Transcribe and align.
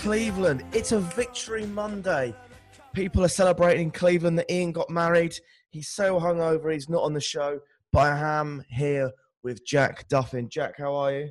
Cleveland. 0.00 0.64
It's 0.72 0.92
a 0.92 1.00
victory 1.00 1.66
Monday. 1.66 2.34
People 2.94 3.22
are 3.22 3.28
celebrating 3.28 3.82
in 3.82 3.90
Cleveland 3.90 4.38
that 4.38 4.50
Ian 4.50 4.72
got 4.72 4.88
married. 4.88 5.38
He's 5.68 5.88
so 5.88 6.18
hungover, 6.18 6.72
he's 6.72 6.88
not 6.88 7.02
on 7.02 7.12
the 7.12 7.20
show, 7.20 7.60
but 7.92 8.06
I 8.06 8.38
am 8.38 8.64
here 8.70 9.12
with 9.42 9.66
Jack 9.66 10.08
Duffin. 10.08 10.48
Jack, 10.48 10.78
how 10.78 10.94
are 10.94 11.12
you? 11.12 11.30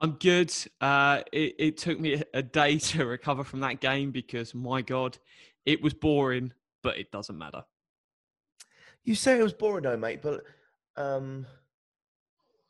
I'm 0.00 0.12
good. 0.12 0.54
Uh, 0.80 1.22
it, 1.32 1.56
it 1.58 1.76
took 1.78 1.98
me 1.98 2.22
a 2.32 2.42
day 2.44 2.78
to 2.78 3.06
recover 3.06 3.42
from 3.42 3.58
that 3.60 3.80
game 3.80 4.12
because, 4.12 4.54
my 4.54 4.82
God, 4.82 5.18
it 5.66 5.82
was 5.82 5.92
boring, 5.92 6.52
but 6.84 6.96
it 6.96 7.10
doesn't 7.10 7.36
matter. 7.36 7.64
You 9.02 9.16
say 9.16 9.36
it 9.36 9.42
was 9.42 9.52
boring, 9.52 9.82
though, 9.82 9.96
mate, 9.96 10.22
but 10.22 10.44
um, 10.96 11.44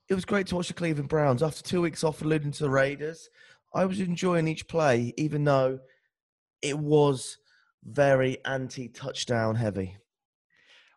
it 0.08 0.14
was 0.14 0.24
great 0.24 0.46
to 0.46 0.56
watch 0.56 0.68
the 0.68 0.74
Cleveland 0.74 1.10
Browns. 1.10 1.42
After 1.42 1.62
two 1.62 1.82
weeks 1.82 2.04
off 2.04 2.22
alluding 2.22 2.52
to 2.52 2.64
the 2.64 2.70
Raiders, 2.70 3.28
I 3.72 3.84
was 3.84 4.00
enjoying 4.00 4.48
each 4.48 4.66
play, 4.66 5.14
even 5.16 5.44
though 5.44 5.80
it 6.62 6.78
was 6.78 7.38
very 7.84 8.38
anti 8.44 8.88
touchdown 8.88 9.54
heavy. 9.54 9.96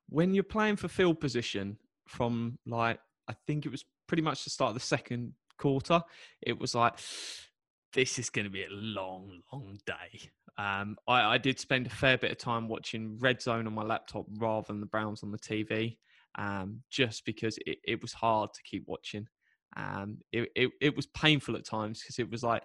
When 0.09 0.33
you're 0.33 0.43
playing 0.43 0.77
for 0.77 0.87
field 0.87 1.19
position 1.19 1.77
from 2.07 2.57
like, 2.65 2.99
I 3.27 3.35
think 3.47 3.65
it 3.65 3.71
was 3.71 3.85
pretty 4.07 4.23
much 4.23 4.43
the 4.43 4.49
start 4.49 4.69
of 4.69 4.75
the 4.75 4.81
second 4.81 5.33
quarter, 5.57 6.01
it 6.41 6.59
was 6.59 6.75
like, 6.75 6.93
this 7.93 8.19
is 8.19 8.29
going 8.29 8.45
to 8.45 8.51
be 8.51 8.63
a 8.63 8.69
long, 8.69 9.41
long 9.51 9.77
day. 9.85 10.29
Um, 10.57 10.97
I, 11.07 11.35
I 11.35 11.37
did 11.37 11.59
spend 11.59 11.87
a 11.87 11.91
fair 11.91 12.17
bit 12.17 12.31
of 12.31 12.37
time 12.37 12.67
watching 12.67 13.17
Red 13.19 13.41
Zone 13.41 13.65
on 13.67 13.73
my 13.73 13.83
laptop 13.83 14.25
rather 14.37 14.65
than 14.67 14.79
the 14.79 14.85
Browns 14.85 15.23
on 15.23 15.31
the 15.31 15.37
TV, 15.37 15.97
um, 16.35 16.81
just 16.89 17.25
because 17.25 17.57
it, 17.65 17.77
it 17.83 18.01
was 18.01 18.13
hard 18.13 18.51
to 18.53 18.63
keep 18.63 18.83
watching. 18.87 19.27
Um, 19.75 20.19
it, 20.31 20.49
it, 20.55 20.71
it 20.81 20.95
was 20.95 21.07
painful 21.07 21.55
at 21.55 21.65
times 21.65 22.01
because 22.01 22.19
it 22.19 22.29
was 22.29 22.43
like, 22.43 22.63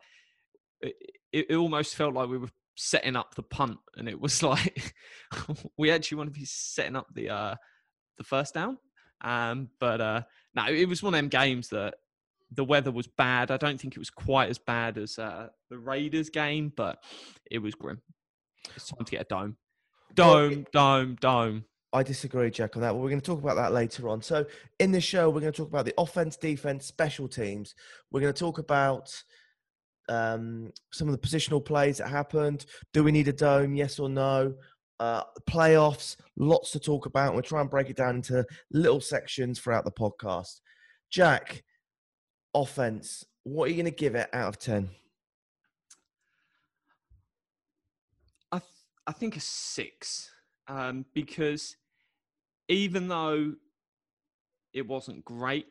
it, 0.81 0.95
it 1.33 1.57
almost 1.57 1.95
felt 1.95 2.15
like 2.15 2.29
we 2.29 2.39
were 2.39 2.51
setting 2.77 3.17
up 3.17 3.35
the 3.35 3.43
punt, 3.43 3.79
and 3.97 4.09
it 4.09 4.21
was 4.21 4.43
like 4.43 4.95
we 5.77 5.91
actually 5.91 6.19
want 6.19 6.33
to 6.33 6.39
be 6.39 6.47
setting 6.47 6.97
up 6.97 7.07
the 7.15 7.31
uh, 7.31 7.55
the 8.17 8.25
first 8.25 8.55
down. 8.55 8.79
Um, 9.21 9.69
but 9.81 10.01
uh, 10.01 10.23
no, 10.55 10.67
it 10.67 10.89
was 10.89 11.03
one 11.03 11.15
of 11.15 11.19
them 11.19 11.29
games 11.29 11.69
that 11.69 11.95
the 12.53 12.65
weather 12.65 12.91
was 12.91 13.07
bad. 13.07 13.51
I 13.51 13.57
don't 13.57 13.81
think 13.81 13.95
it 13.95 13.99
was 13.99 14.11
quite 14.11 14.49
as 14.49 14.59
bad 14.59 14.97
as 14.97 15.19
uh, 15.19 15.49
the 15.71 15.79
Raiders 15.79 16.31
game, 16.31 16.73
but 16.75 17.03
it 17.51 17.59
was 17.59 17.75
grim. 17.75 18.01
It's 18.77 18.89
time 18.89 19.05
to 19.05 19.11
get 19.11 19.23
a 19.23 19.25
dome, 19.25 19.57
dome, 20.15 20.67
dome, 20.73 21.17
dome. 21.21 21.65
I 21.93 22.03
disagree, 22.03 22.51
Jack, 22.51 22.77
on 22.77 22.83
that. 22.83 22.93
But 22.93 22.99
we're 22.99 23.09
going 23.09 23.21
to 23.21 23.27
talk 23.27 23.43
about 23.43 23.57
that 23.57 23.73
later 23.73 24.09
on. 24.09 24.21
So, 24.21 24.45
in 24.79 24.93
this 24.93 25.05
show, 25.05 25.31
we're 25.31 25.41
going 25.41 25.53
to 25.53 25.57
talk 25.57 25.69
about 25.69 25.87
the 25.87 25.95
offense, 25.99 26.37
defense, 26.37 26.87
special 26.87 27.29
teams. 27.29 27.75
We're 28.11 28.21
going 28.21 28.35
to 28.35 28.39
talk 28.39 28.59
about 28.59 29.11
um, 30.09 30.73
some 30.93 31.09
of 31.09 31.13
the 31.19 31.27
positional 31.27 31.65
plays 31.65 31.99
that 31.99 32.09
happened. 32.09 32.67
Do 32.93 33.05
we 33.05 33.13
need 33.13 33.29
a 33.29 33.33
dome? 33.33 33.75
Yes 33.75 33.99
or 33.99 34.09
no? 34.09 34.55
Uh, 35.01 35.23
playoffs, 35.49 36.17
lots 36.37 36.73
to 36.73 36.81
talk 36.81 37.07
about. 37.07 37.33
We'll 37.33 37.43
try 37.43 37.61
and 37.61 37.71
break 37.71 37.89
it 37.89 37.97
down 37.97 38.17
into 38.17 38.45
little 38.73 39.01
sections 39.01 39.61
throughout 39.61 39.85
the 39.85 39.93
podcast. 39.93 40.61
Jack, 41.11 41.63
offense, 42.55 43.25
what 43.45 43.67
are 43.67 43.69
you 43.69 43.77
going 43.77 43.85
to 43.87 43.91
give 43.91 44.15
it 44.15 44.29
out 44.33 44.49
of 44.49 44.59
10? 44.59 44.91
I 48.51 48.59
th- 48.59 48.71
I 49.07 49.13
think 49.13 49.37
a 49.37 49.41
six, 49.41 50.31
um, 50.69 51.05
because 51.15 51.77
even 52.69 53.09
though 53.09 53.55
it 54.73 54.87
wasn't 54.87 55.25
great, 55.25 55.67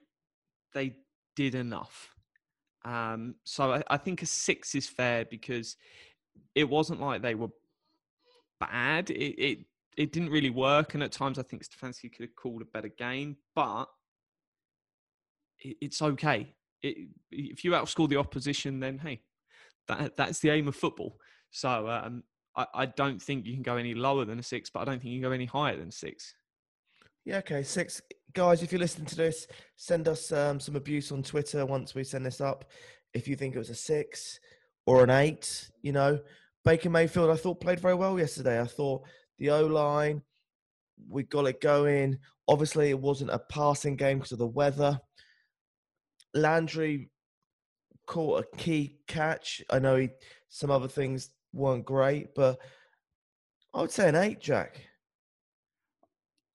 they 0.74 0.96
did 1.36 1.56
enough. 1.56 2.14
Um, 2.84 3.36
so 3.44 3.74
I, 3.74 3.84
I 3.90 3.98
think 3.98 4.22
a 4.22 4.26
six 4.26 4.74
is 4.76 4.88
fair 4.88 5.26
because 5.26 5.76
it 6.56 6.68
wasn't 6.70 7.02
like 7.02 7.22
they 7.22 7.36
were 7.36 7.50
bad. 8.60 9.10
It, 9.10 9.42
it 9.42 9.60
it 9.98 10.12
didn't 10.12 10.30
really 10.30 10.52
work, 10.52 10.94
and 10.94 11.04
at 11.04 11.12
times 11.12 11.40
I 11.40 11.44
think 11.44 11.64
Stefanski 11.64 12.12
could 12.12 12.26
have 12.26 12.36
called 12.36 12.62
a 12.62 12.66
better 12.66 12.88
game, 12.90 13.38
but 13.56 13.86
it, 15.60 15.78
it's 15.82 16.02
okay. 16.02 16.54
It, 16.84 17.10
if 17.32 17.64
you 17.64 17.72
outscore 17.72 18.08
the 18.08 18.18
opposition, 18.18 18.80
then 18.80 19.00
hey, 19.00 19.22
that 19.88 20.16
that's 20.16 20.40
the 20.40 20.50
aim 20.50 20.68
of 20.68 20.76
football. 20.76 21.18
So 21.52 21.88
um, 21.90 22.24
I, 22.58 22.66
I 22.74 22.86
don't 22.88 23.22
think 23.22 23.46
you 23.46 23.54
can 23.54 23.64
go 23.64 23.78
any 23.78 23.94
lower 23.94 24.26
than 24.26 24.40
a 24.40 24.44
six, 24.44 24.70
but 24.70 24.82
I 24.82 24.86
don't 24.86 25.00
think 25.02 25.14
you 25.14 25.22
can 25.22 25.30
go 25.30 25.34
any 25.34 25.46
higher 25.46 25.78
than 25.78 25.92
six. 25.92 26.34
Yeah, 27.24 27.38
okay. 27.38 27.64
Six 27.64 28.02
guys, 28.34 28.64
if 28.64 28.72
you're 28.72 28.80
listening 28.80 29.08
to 29.08 29.16
this, 29.16 29.48
send 29.76 30.08
us 30.08 30.32
um, 30.32 30.60
some 30.60 30.76
abuse 30.76 31.12
on 31.12 31.24
Twitter 31.24 31.66
once 31.66 31.94
we 31.94 32.04
send 32.04 32.26
this 32.26 32.42
up. 32.42 32.66
If 33.14 33.28
you 33.28 33.36
think 33.36 33.56
it 33.56 33.60
was 33.60 33.70
a 33.70 33.76
six 33.76 34.40
or 34.86 35.04
an 35.04 35.10
eight, 35.10 35.70
you 35.82 35.92
know, 35.92 36.20
Baker 36.66 36.90
Mayfield, 36.90 37.30
I 37.30 37.36
thought 37.36 37.62
played 37.62 37.80
very 37.80 37.96
well 37.96 38.18
yesterday. 38.18 38.60
I 38.60 38.66
thought 38.66 39.04
the 39.38 39.52
O 39.52 39.66
line, 39.66 40.22
we 41.10 41.24
got 41.24 41.46
it 41.48 41.62
going. 41.62 42.18
Obviously, 42.48 42.90
it 42.90 43.00
wasn't 43.00 43.32
a 43.32 43.40
passing 43.40 43.96
game 43.96 44.18
because 44.18 44.32
of 44.32 44.40
the 44.40 44.48
weather. 44.48 45.00
Landry 46.34 47.10
caught 48.06 48.44
a 48.44 48.58
key 48.58 49.00
catch. 49.08 49.62
I 49.70 49.80
know 49.80 49.98
he, 49.98 50.10
some 50.50 50.72
other 50.72 50.88
things 50.88 51.30
weren't 51.54 51.86
great, 51.86 52.36
but 52.36 52.60
I 53.74 53.82
would 53.82 53.92
say 53.92 54.10
an 54.10 54.16
eight, 54.16 54.40
Jack. 54.40 54.82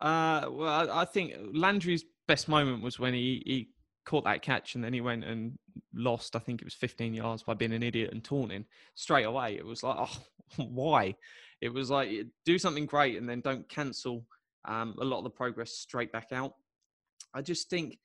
Uh, 0.01 0.49
well, 0.51 0.91
I, 0.91 1.05
think 1.05 1.35
Landry's 1.53 2.05
best 2.27 2.49
moment 2.49 2.83
was 2.83 2.99
when 2.99 3.15
he, 3.15 3.43
he 3.47 3.69
caught 4.05 4.25
that 4.25 4.43
catch 4.43 4.75
and 4.75 4.83
then 4.83 4.93
he 4.93 5.01
went 5.01 5.25
and 5.25 5.57
lost. 5.95 6.35
I 6.35 6.41
think 6.41 6.61
it 6.61 6.65
was 6.65 6.75
15 6.75 7.15
yards 7.15 7.45
by 7.45 7.55
being 7.55 7.73
an 7.73 7.85
idiot 7.85 8.11
and 8.13 8.25
taunting 8.25 8.65
straight 8.97 9.25
away. 9.25 9.55
It 9.57 9.65
was 9.65 9.85
like, 9.85 9.97
oh, 9.99 10.17
why? 10.57 11.15
It 11.61 11.73
was 11.73 11.91
like 11.91 12.11
do 12.45 12.59
something 12.59 12.87
great 12.87 13.17
and 13.17 13.29
then 13.29 13.41
don't 13.41 13.69
cancel 13.69 14.27
um, 14.65 14.97
a 15.01 15.05
lot 15.05 15.19
of 15.19 15.25
the 15.25 15.31
progress 15.31 15.73
straight 15.73 16.11
back 16.11 16.33
out. 16.33 16.55
I 17.33 17.41
just 17.41 17.71
think 17.71 17.99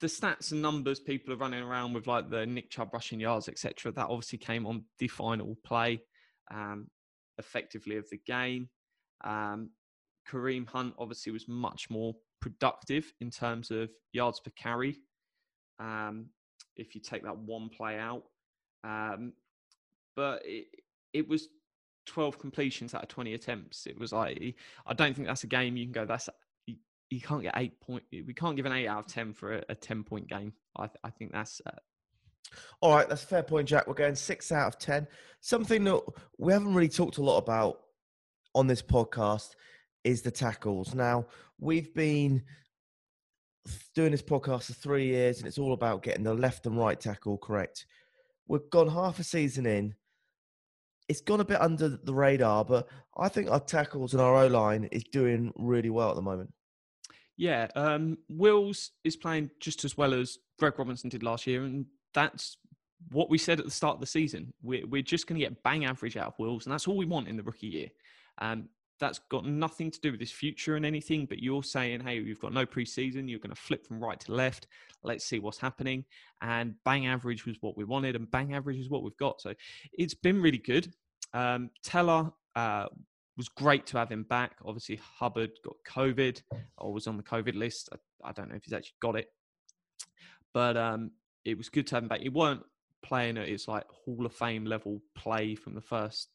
the 0.00 0.06
stats 0.06 0.52
and 0.52 0.62
numbers 0.62 1.00
people 1.00 1.32
are 1.32 1.38
running 1.38 1.62
around 1.62 1.92
with, 1.92 2.06
like 2.06 2.30
the 2.30 2.46
Nick 2.46 2.70
Chubb 2.70 2.90
rushing 2.92 3.20
yards, 3.20 3.48
etc. 3.48 3.92
That 3.92 4.08
obviously 4.08 4.38
came 4.38 4.66
on 4.66 4.84
the 4.98 5.08
final 5.08 5.56
play, 5.64 6.02
um, 6.50 6.88
effectively 7.38 7.96
of 7.96 8.08
the 8.10 8.20
game. 8.26 8.68
Um, 9.24 9.70
Kareem 10.28 10.68
Hunt 10.68 10.94
obviously 10.98 11.32
was 11.32 11.48
much 11.48 11.88
more 11.90 12.14
productive 12.40 13.12
in 13.20 13.30
terms 13.30 13.70
of 13.70 13.90
yards 14.12 14.40
per 14.40 14.50
carry. 14.56 14.98
Um, 15.78 16.26
if 16.76 16.94
you 16.94 17.00
take 17.00 17.22
that 17.24 17.38
one 17.38 17.68
play 17.68 17.98
out, 17.98 18.24
um, 18.84 19.32
but 20.14 20.42
it, 20.44 20.66
it 21.12 21.28
was 21.28 21.48
12 22.06 22.38
completions 22.38 22.94
out 22.94 23.02
of 23.02 23.08
20 23.08 23.34
attempts. 23.34 23.86
It 23.86 23.98
was 23.98 24.12
like 24.12 24.56
I 24.86 24.94
don't 24.94 25.14
think 25.14 25.28
that's 25.28 25.44
a 25.44 25.48
game 25.48 25.76
you 25.76 25.84
can 25.84 25.92
go. 25.92 26.04
That's 26.04 26.28
you, 27.10 27.20
can't 27.20 27.42
get 27.42 27.54
eight 27.56 27.80
point. 27.80 28.04
We 28.10 28.34
can't 28.34 28.56
give 28.56 28.66
an 28.66 28.72
eight 28.72 28.88
out 28.88 29.00
of 29.00 29.06
10 29.06 29.32
for 29.32 29.54
a, 29.54 29.64
a 29.70 29.74
10 29.74 30.04
point 30.04 30.28
game. 30.28 30.52
I, 30.76 30.88
I 31.04 31.10
think 31.10 31.32
that's. 31.32 31.60
Uh, 31.66 31.70
All 32.80 32.94
right, 32.94 33.08
that's 33.08 33.24
a 33.24 33.26
fair 33.26 33.42
point, 33.42 33.68
Jack. 33.68 33.86
We're 33.86 33.94
going 33.94 34.14
six 34.14 34.52
out 34.52 34.68
of 34.68 34.78
10. 34.78 35.06
Something 35.40 35.84
that 35.84 36.00
we 36.38 36.52
haven't 36.52 36.74
really 36.74 36.88
talked 36.88 37.18
a 37.18 37.22
lot 37.22 37.38
about 37.38 37.80
on 38.54 38.66
this 38.66 38.82
podcast 38.82 39.50
is 40.04 40.22
the 40.22 40.30
tackles. 40.30 40.94
Now, 40.94 41.26
we've 41.58 41.92
been 41.94 42.42
doing 43.94 44.12
this 44.12 44.22
podcast 44.22 44.64
for 44.64 44.72
three 44.74 45.06
years 45.06 45.38
and 45.38 45.46
it's 45.46 45.58
all 45.58 45.72
about 45.72 46.02
getting 46.02 46.24
the 46.24 46.34
left 46.34 46.66
and 46.66 46.78
right 46.78 46.98
tackle 46.98 47.38
correct. 47.38 47.86
We've 48.48 48.68
gone 48.70 48.88
half 48.88 49.18
a 49.18 49.24
season 49.24 49.66
in. 49.66 49.94
It's 51.08 51.20
gone 51.20 51.40
a 51.40 51.44
bit 51.44 51.60
under 51.60 51.88
the 51.88 52.14
radar, 52.14 52.64
but 52.64 52.88
I 53.16 53.28
think 53.28 53.50
our 53.50 53.60
tackles 53.60 54.12
and 54.12 54.20
our 54.20 54.36
O 54.44 54.46
line 54.46 54.88
is 54.90 55.04
doing 55.04 55.52
really 55.56 55.90
well 55.90 56.10
at 56.10 56.16
the 56.16 56.22
moment. 56.22 56.52
Yeah, 57.36 57.68
um, 57.74 58.18
Wills 58.28 58.92
is 59.04 59.16
playing 59.16 59.50
just 59.60 59.84
as 59.84 59.96
well 59.96 60.14
as 60.14 60.38
Greg 60.58 60.78
Robinson 60.78 61.10
did 61.10 61.22
last 61.22 61.46
year, 61.46 61.64
and 61.64 61.86
that's 62.14 62.56
what 63.12 63.28
we 63.28 63.38
said 63.38 63.58
at 63.58 63.66
the 63.66 63.70
start 63.70 63.94
of 63.94 64.00
the 64.00 64.06
season. 64.06 64.52
We're, 64.62 64.86
we're 64.86 65.02
just 65.02 65.26
going 65.26 65.38
to 65.38 65.46
get 65.46 65.62
bang 65.62 65.84
average 65.84 66.16
out 66.16 66.28
of 66.28 66.38
Wills, 66.38 66.64
and 66.64 66.72
that's 66.72 66.88
all 66.88 66.96
we 66.96 67.04
want 67.04 67.28
in 67.28 67.36
the 67.36 67.42
rookie 67.42 67.66
year. 67.66 67.88
Um, 68.38 68.68
that's 68.98 69.18
got 69.30 69.44
nothing 69.44 69.90
to 69.90 70.00
do 70.00 70.10
with 70.10 70.20
his 70.20 70.32
future 70.32 70.76
and 70.76 70.86
anything. 70.86 71.26
But 71.26 71.40
you're 71.42 71.62
saying, 71.62 72.00
hey, 72.00 72.20
we've 72.20 72.40
got 72.40 72.54
no 72.54 72.64
preseason. 72.64 73.28
You're 73.28 73.38
going 73.38 73.54
to 73.54 73.60
flip 73.60 73.86
from 73.86 74.02
right 74.02 74.18
to 74.20 74.32
left. 74.32 74.66
Let's 75.02 75.24
see 75.24 75.38
what's 75.38 75.58
happening. 75.58 76.04
And 76.40 76.74
bang 76.84 77.06
average 77.06 77.44
was 77.44 77.56
what 77.60 77.76
we 77.76 77.84
wanted, 77.84 78.16
and 78.16 78.30
bang 78.30 78.54
average 78.54 78.78
is 78.78 78.88
what 78.88 79.02
we've 79.02 79.16
got. 79.18 79.40
So 79.40 79.52
it's 79.92 80.14
been 80.14 80.40
really 80.40 80.58
good. 80.58 80.92
Um, 81.34 81.70
Teller 81.82 82.32
uh, 82.54 82.86
was 83.36 83.48
great 83.48 83.86
to 83.86 83.98
have 83.98 84.10
him 84.10 84.22
back. 84.22 84.56
Obviously, 84.64 85.00
Hubbard 85.18 85.50
got 85.64 85.76
COVID 85.88 86.40
or 86.78 86.92
was 86.92 87.06
on 87.06 87.16
the 87.16 87.22
COVID 87.22 87.54
list. 87.54 87.88
I, 87.92 88.28
I 88.28 88.32
don't 88.32 88.48
know 88.48 88.56
if 88.56 88.64
he's 88.64 88.72
actually 88.72 88.96
got 89.00 89.16
it, 89.16 89.28
but 90.54 90.76
um, 90.76 91.10
it 91.44 91.56
was 91.56 91.68
good 91.68 91.86
to 91.88 91.96
have 91.96 92.04
him 92.04 92.08
back. 92.08 92.20
He 92.20 92.28
weren't 92.28 92.62
playing 93.02 93.38
at 93.38 93.48
his 93.48 93.68
like 93.68 93.84
Hall 93.88 94.24
of 94.24 94.32
Fame 94.32 94.64
level 94.64 95.00
play 95.14 95.54
from 95.54 95.74
the 95.74 95.80
first 95.80 96.28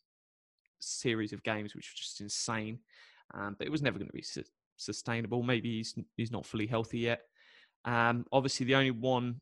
series 0.80 1.34
of 1.34 1.44
games, 1.44 1.76
which 1.76 1.92
was 1.92 2.04
just 2.04 2.22
insane. 2.22 2.80
Um, 3.34 3.56
but 3.58 3.68
it 3.68 3.72
was 3.72 3.82
never 3.82 3.98
going 3.98 4.10
to 4.10 4.14
be 4.14 4.22
su- 4.22 4.44
sustainable. 4.78 5.44
Maybe 5.44 5.78
he's 5.78 5.96
he's 6.18 6.32
not 6.32 6.46
fully 6.46 6.68
healthy 6.68 7.00
yet. 7.00 7.22
Um, 7.86 8.26
obviously, 8.32 8.66
the 8.66 8.76
only 8.76 8.92
one 8.92 9.42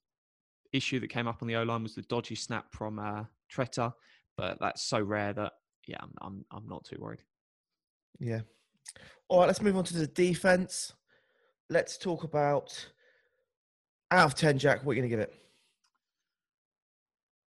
issue 0.71 0.99
that 0.99 1.09
came 1.09 1.27
up 1.27 1.41
on 1.41 1.47
the 1.47 1.55
O 1.55 1.63
line 1.63 1.83
was 1.83 1.95
the 1.95 2.03
dodgy 2.03 2.35
snap 2.35 2.65
from 2.71 2.99
uh, 2.99 3.23
Tretter, 3.51 3.91
but 4.37 4.59
that's 4.59 4.83
so 4.83 5.01
rare 5.01 5.33
that 5.33 5.53
yeah, 5.87 5.97
I'm, 6.01 6.13
I'm 6.21 6.45
I'm 6.51 6.67
not 6.67 6.85
too 6.85 6.97
worried. 6.99 7.21
Yeah. 8.17 8.41
All 9.27 9.39
right, 9.39 9.47
let's 9.47 9.61
move 9.61 9.77
on 9.77 9.83
to 9.85 9.97
the 9.97 10.07
defense. 10.07 10.93
Let's 11.69 11.97
talk 11.97 12.23
about 12.23 12.89
out 14.11 14.25
of 14.25 14.35
10, 14.35 14.57
Jack, 14.57 14.83
what 14.83 14.93
are 14.93 14.95
you 14.95 15.01
going 15.01 15.09
to 15.09 15.15
give 15.15 15.19
it? 15.19 15.33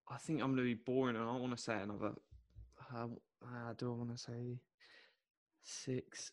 I 0.09 0.17
think 0.19 0.41
I'm 0.41 0.55
going 0.55 0.59
to 0.59 0.63
be 0.63 0.75
boring, 0.75 1.17
and 1.17 1.29
I 1.29 1.33
want 1.33 1.57
to 1.57 1.63
say 1.63 1.75
another. 1.75 2.13
Uh, 2.95 3.07
uh, 3.43 3.73
do 3.77 3.91
I 3.91 3.97
want 3.97 4.13
to 4.13 4.19
say 4.19 4.59
six? 5.63 6.31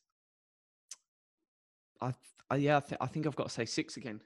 I, 2.02 2.14
I 2.50 2.58
yeah, 2.58 2.78
I, 2.78 2.80
th- 2.82 2.98
I 3.02 3.08
think 3.08 3.26
I've 3.26 3.36
got 3.36 3.48
to 3.48 3.54
say 3.54 3.66
six 3.66 3.98
again. 3.98 4.20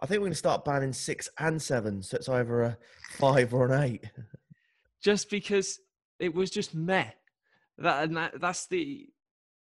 I 0.00 0.06
think 0.06 0.18
we're 0.18 0.26
going 0.26 0.32
to 0.32 0.38
start 0.38 0.64
banning 0.64 0.92
six 0.92 1.30
and 1.38 1.62
seven, 1.62 2.02
so 2.02 2.16
it's 2.16 2.28
either 2.28 2.62
a 2.62 2.78
five 3.18 3.54
or 3.54 3.72
an 3.72 3.82
eight. 3.82 4.04
Just 5.02 5.30
because 5.30 5.80
it 6.18 6.34
was 6.34 6.50
just 6.50 6.74
meh. 6.74 7.10
That 7.78 8.04
and 8.04 8.16
that, 8.16 8.40
that's 8.40 8.66
the 8.66 9.08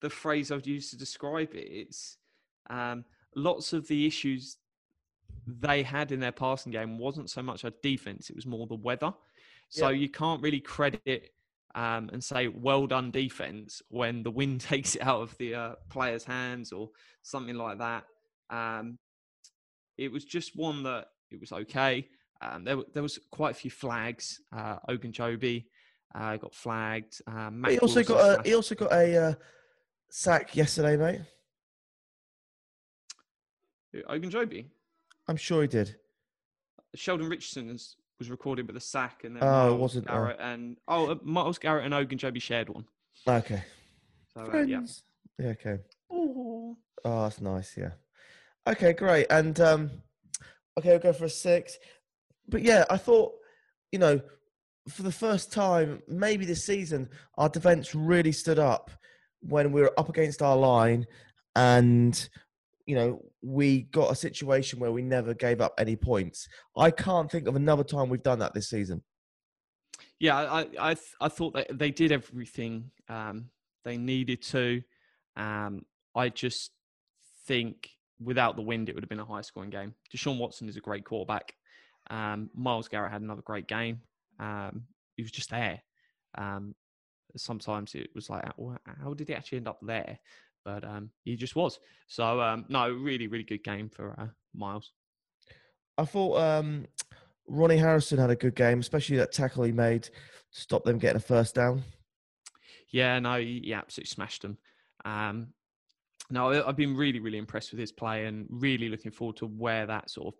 the 0.01 0.09
phrase 0.09 0.51
I've 0.51 0.67
used 0.67 0.89
to 0.91 0.97
describe 0.97 1.53
it. 1.53 1.67
It's 1.67 2.17
um, 2.69 3.05
lots 3.35 3.73
of 3.73 3.88
the 3.88 4.05
issues 4.05 4.57
they 5.45 5.83
had 5.83 6.11
in 6.11 6.19
their 6.19 6.31
passing 6.31 6.71
game 6.71 6.97
wasn't 6.97 7.29
so 7.29 7.41
much 7.41 7.63
a 7.63 7.71
defense; 7.81 8.29
it 8.29 8.35
was 8.35 8.45
more 8.45 8.67
the 8.67 8.75
weather. 8.75 9.13
So 9.69 9.89
Yeah. 9.89 9.99
you 9.99 10.09
can't 10.09 10.41
really 10.41 10.59
credit 10.61 11.33
um, 11.75 12.09
and 12.13 12.23
say 12.23 12.47
well 12.47 12.88
done 12.88 13.11
defense 13.11 13.81
when 13.89 14.23
the 14.23 14.31
wind 14.31 14.61
takes 14.71 14.95
it 14.95 15.01
out 15.01 15.21
of 15.21 15.38
the 15.38 15.55
uh, 15.55 15.75
player's 15.89 16.23
hands 16.23 16.71
or 16.71 16.89
something 17.23 17.55
like 17.55 17.79
that. 17.79 18.05
Um, 18.49 18.97
it 19.97 20.11
was 20.11 20.25
just 20.25 20.55
one 20.55 20.83
that 20.83 21.07
it 21.31 21.39
was 21.39 21.51
okay. 21.51 22.07
Um, 22.41 22.63
there, 22.63 22.77
there 22.94 23.03
was 23.03 23.19
quite 23.31 23.51
a 23.51 23.55
few 23.55 23.71
flags. 23.71 24.41
Uh, 24.55 24.77
Ogunjobi 24.88 25.65
uh, 26.13 26.38
got 26.38 26.53
flagged. 26.53 27.21
But 27.25 27.71
he 27.71 27.79
also 27.79 28.03
got 28.03 28.39
a, 28.39 28.47
he 28.47 28.53
also 28.53 28.75
got 28.75 28.91
a 28.94 29.17
uh, 29.17 29.33
sack 30.09 30.56
yesterday, 30.56 30.98
mate. 30.98 31.21
Ogunjobi. 34.09 34.65
I'm 35.27 35.38
sure 35.38 35.62
he 35.62 35.68
did. 35.68 35.95
Sheldon 36.95 37.30
Richardson 37.30 37.68
was 38.19 38.30
recorded 38.30 38.68
with 38.68 38.77
a 38.77 38.81
sack, 38.81 39.24
and 39.24 39.36
then 39.36 39.44
Oh, 39.44 39.48
it 39.48 39.51
Myles 39.69 39.80
wasn't, 39.81 40.09
uh, 40.09 40.13
Garrett 40.13 40.38
and 40.39 40.77
oh, 40.88 41.12
uh, 41.12 41.15
Myles 41.24 41.57
Garrett 41.57 41.86
and 41.86 41.94
Ogunjobi 41.94 42.42
shared 42.42 42.69
one. 42.69 42.86
Okay. 43.27 43.63
So 44.33 44.42
uh, 44.42 44.44
yeah. 44.45 44.50
Friends. 44.77 45.04
yeah. 45.39 45.48
Okay. 45.50 45.77
Oh, 46.12 46.75
that's 47.04 47.42
nice. 47.42 47.75
Yeah. 47.77 47.92
Okay, 48.68 48.94
great. 48.94 49.27
And 49.30 49.59
um, 49.59 49.92
okay, 50.77 50.94
I'll 50.94 51.00
go 51.00 51.13
for 51.13 51.25
a 51.25 51.30
six. 51.30 51.77
But 52.50 52.63
yeah, 52.63 52.86
I 52.89 52.98
thought, 52.98 53.33
you 53.92 54.00
know, 54.00 54.21
for 54.89 55.04
the 55.04 55.12
first 55.12 55.51
time, 55.51 56.01
maybe 56.07 56.45
this 56.45 56.65
season, 56.65 57.09
our 57.38 57.50
defense 57.50 57.94
really 57.95 58.31
stood 58.31 58.59
up 58.59 58.92
when 59.47 59.71
we 59.71 59.81
were 59.81 59.94
up 59.97 60.09
against 60.09 60.41
our 60.41 60.55
line, 60.55 61.05
and 61.55 62.29
you 62.85 62.95
know, 62.95 63.21
we 63.41 63.81
got 63.81 64.11
a 64.11 64.15
situation 64.15 64.79
where 64.79 64.91
we 64.91 65.01
never 65.01 65.33
gave 65.33 65.59
up 65.59 65.73
any 65.77 65.95
points. 65.95 66.47
I 66.75 66.89
can't 66.89 67.29
think 67.29 67.47
of 67.47 67.55
another 67.55 67.83
time 67.83 68.09
we've 68.09 68.23
done 68.23 68.39
that 68.39 68.53
this 68.53 68.69
season. 68.69 69.03
Yeah, 70.19 70.38
I 70.38 70.67
I 70.79 70.95
I 71.21 71.27
thought 71.27 71.53
that 71.53 71.77
they 71.77 71.91
did 71.91 72.11
everything 72.11 72.91
um, 73.09 73.49
they 73.83 73.97
needed 73.97 74.41
to. 74.44 74.81
Um, 75.35 75.85
I 76.15 76.29
just 76.29 76.71
think 77.45 77.89
without 78.19 78.55
the 78.55 78.61
wind, 78.61 78.89
it 78.89 78.95
would 78.95 79.03
have 79.03 79.09
been 79.09 79.19
a 79.19 79.25
high 79.25 79.41
scoring 79.41 79.69
game. 79.69 79.94
Deshaun 80.13 80.39
Watson 80.39 80.67
is 80.67 80.77
a 80.77 80.81
great 80.81 81.05
quarterback. 81.05 81.53
Um, 82.09 82.49
Myles 82.55 82.88
Garrett 82.88 83.11
had 83.11 83.21
another 83.21 83.41
great 83.41 83.67
game. 83.67 84.01
Um, 84.39 84.83
he 85.15 85.23
was 85.23 85.31
just 85.31 85.49
there. 85.49 85.81
Sometimes 87.38 87.95
it 87.95 88.10
was 88.16 88.30
like, 88.30 88.45
"Well, 88.57 88.78
how 89.01 89.13
did 89.13 89.28
he 89.28 89.34
actually 89.36 89.60
end 89.60 89.68
up 89.68 89.80
there? 89.81 90.19
But 90.66 90.84
um, 90.84 91.12
he 91.24 91.36
just 91.36 91.56
was. 91.56 91.80
So 92.07 92.42
um, 92.42 92.66
no, 92.69 92.89
really, 92.92 93.28
really 93.28 93.44
good 93.44 93.63
game 93.63 93.89
for 93.89 94.19
uh, 94.19 94.28
Myles. 94.54 94.92
I 95.98 96.06
thought 96.06 96.39
um, 96.39 96.86
Ronnie 97.48 97.78
Harrison 97.78 98.19
had 98.19 98.30
a 98.30 98.36
good 98.36 98.56
game, 98.56 98.80
especially 98.80 99.18
that 99.18 99.31
tackle 99.31 99.63
he 99.63 99.72
made 99.72 100.04
to 100.04 100.12
stop 100.51 100.84
them 100.84 101.00
getting 101.00 101.18
a 101.18 101.22
first 101.22 101.56
down. 101.56 101.84
Yeah, 102.92 103.19
no, 103.19 103.40
he, 103.40 103.62
he 103.63 103.74
absolutely 103.74 104.10
smashed 104.10 104.42
them. 104.42 104.57
Um, 105.06 105.54
no, 106.30 106.66
I've 106.66 106.75
been 106.75 106.95
really, 106.95 107.19
really 107.19 107.38
impressed 107.38 107.72
with 107.72 107.80
his 107.80 107.92
play 107.92 108.25
and 108.25 108.45
really 108.50 108.90
looking 108.90 109.12
forward 109.12 109.38
to 109.38 109.45
where 109.45 109.86
that 109.86 110.10
sort 110.10 110.28
of 110.28 110.33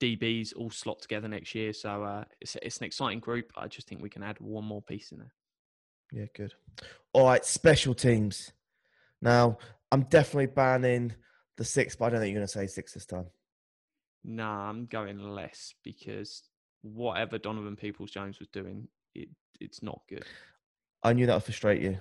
DBs 0.00 0.54
all 0.56 0.70
slot 0.70 1.00
together 1.00 1.28
next 1.28 1.54
year. 1.54 1.72
So 1.72 2.04
uh, 2.04 2.24
it's, 2.40 2.56
it's 2.62 2.78
an 2.78 2.84
exciting 2.84 3.20
group. 3.20 3.50
I 3.56 3.68
just 3.68 3.88
think 3.88 4.02
we 4.02 4.10
can 4.10 4.22
add 4.22 4.36
one 4.40 4.64
more 4.64 4.82
piece 4.82 5.12
in 5.12 5.18
there. 5.18 5.32
Yeah, 6.12 6.26
good. 6.34 6.54
All 7.12 7.26
right, 7.26 7.44
special 7.44 7.94
teams. 7.94 8.52
Now, 9.20 9.58
I'm 9.90 10.02
definitely 10.02 10.46
banning 10.46 11.14
the 11.56 11.64
six, 11.64 11.96
but 11.96 12.06
I 12.06 12.10
don't 12.10 12.20
think 12.20 12.32
you're 12.32 12.40
going 12.40 12.46
to 12.46 12.52
say 12.52 12.66
six 12.66 12.92
this 12.92 13.06
time. 13.06 13.26
Nah, 14.24 14.68
I'm 14.68 14.86
going 14.86 15.18
less 15.18 15.74
because 15.82 16.42
whatever 16.82 17.38
Donovan 17.38 17.76
Peoples 17.76 18.10
Jones 18.10 18.38
was 18.38 18.48
doing, 18.48 18.88
it 19.14 19.28
it's 19.60 19.82
not 19.82 20.02
good. 20.08 20.24
I 21.02 21.12
knew 21.12 21.26
that 21.26 21.34
would 21.34 21.44
frustrate 21.44 21.80
you. 21.80 21.98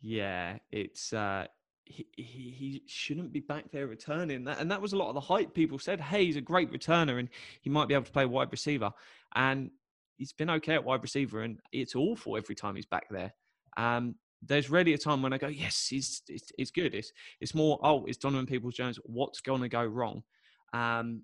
Yeah, 0.00 0.58
it's 0.70 1.12
uh, 1.12 1.46
he, 1.84 2.06
he 2.16 2.22
he 2.22 2.82
shouldn't 2.86 3.32
be 3.32 3.40
back 3.40 3.70
there 3.70 3.86
returning 3.86 4.44
that, 4.44 4.60
and 4.60 4.70
that 4.70 4.80
was 4.80 4.92
a 4.92 4.96
lot 4.96 5.08
of 5.08 5.14
the 5.14 5.20
hype. 5.20 5.54
People 5.54 5.78
said, 5.78 6.00
"Hey, 6.00 6.26
he's 6.26 6.36
a 6.36 6.40
great 6.40 6.72
returner, 6.72 7.18
and 7.18 7.28
he 7.60 7.70
might 7.70 7.88
be 7.88 7.94
able 7.94 8.04
to 8.04 8.12
play 8.12 8.26
wide 8.26 8.52
receiver." 8.52 8.92
And 9.34 9.70
he's 10.20 10.32
been 10.34 10.50
okay 10.50 10.74
at 10.74 10.84
wide 10.84 11.02
receiver, 11.02 11.42
and 11.42 11.58
it's 11.72 11.96
awful 11.96 12.36
every 12.36 12.54
time 12.54 12.76
he's 12.76 12.86
back 12.86 13.06
there. 13.10 13.32
Um, 13.76 14.14
there's 14.42 14.70
rarely 14.70 14.92
a 14.92 14.98
time 14.98 15.22
when 15.22 15.32
I 15.32 15.38
go, 15.38 15.48
"Yes, 15.48 15.88
he's 15.88 16.22
it's, 16.28 16.70
good." 16.70 16.94
It's 16.94 17.12
it's 17.40 17.54
more, 17.54 17.80
"Oh, 17.82 18.04
it's 18.04 18.18
Donovan 18.18 18.46
Peoples 18.46 18.74
Jones. 18.74 18.98
What's 19.04 19.40
to 19.40 19.68
go 19.68 19.84
wrong?" 19.84 20.22
Um, 20.72 21.22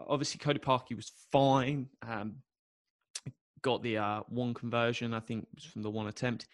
obviously, 0.00 0.38
Cody 0.38 0.58
Parkey 0.58 0.96
was 0.96 1.12
fine. 1.30 1.88
Um, 2.06 2.36
got 3.60 3.82
the 3.82 3.98
uh, 3.98 4.20
one 4.28 4.54
conversion, 4.54 5.14
I 5.14 5.20
think, 5.20 5.46
was 5.54 5.64
from 5.64 5.82
the 5.82 5.90
one 5.90 6.08
attempt. 6.08 6.46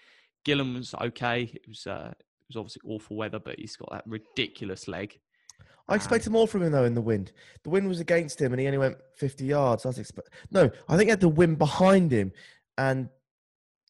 Gillan 0.47 0.75
was 0.75 0.95
okay. 0.95 1.51
It 1.55 1.67
was 1.67 1.87
uh, 1.87 2.13
it 2.13 2.47
was 2.49 2.57
obviously 2.57 2.83
awful 2.85 3.17
weather, 3.17 3.39
but 3.39 3.59
he's 3.59 3.77
got 3.77 3.91
that 3.93 4.05
ridiculous 4.07 4.89
leg. 4.89 5.19
I 5.89 5.95
expected 5.95 6.31
more 6.33 6.47
from 6.47 6.63
him 6.63 6.73
though 6.73 6.85
in 6.85 6.95
the 6.95 7.01
wind. 7.01 7.33
The 7.65 7.71
wind 7.71 7.89
was 7.89 8.01
against 8.01 8.41
him, 8.41 8.53
and 8.53 8.61
he 8.61 8.67
only 8.67 8.79
went 8.79 8.99
50 9.17 9.45
yards. 9.45 9.87
I 9.87 9.89
was 9.89 9.99
expect. 9.99 10.31
No, 10.51 10.71
I 10.89 10.97
think 10.97 11.07
he 11.07 11.11
had 11.11 11.21
the 11.21 11.29
wind 11.29 11.59
behind 11.59 12.13
him, 12.13 12.33
and 12.77 13.09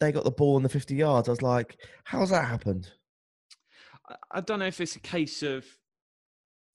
they 0.00 0.12
got 0.12 0.25
the 0.25 0.31
ball 0.31 0.57
in 0.57 0.62
the 0.62 0.69
50 0.69 0.95
yards. 0.95 1.28
I 1.28 1.33
was 1.33 1.43
like, 1.43 1.78
how's 2.05 2.31
that 2.31 2.47
happened? 2.47 2.90
I, 4.31 4.40
don't 4.40 4.61
know 4.61 4.67
if 4.67 4.81
it's 4.81 4.97
a 4.97 5.00
case 5.00 5.43
of 5.43 5.67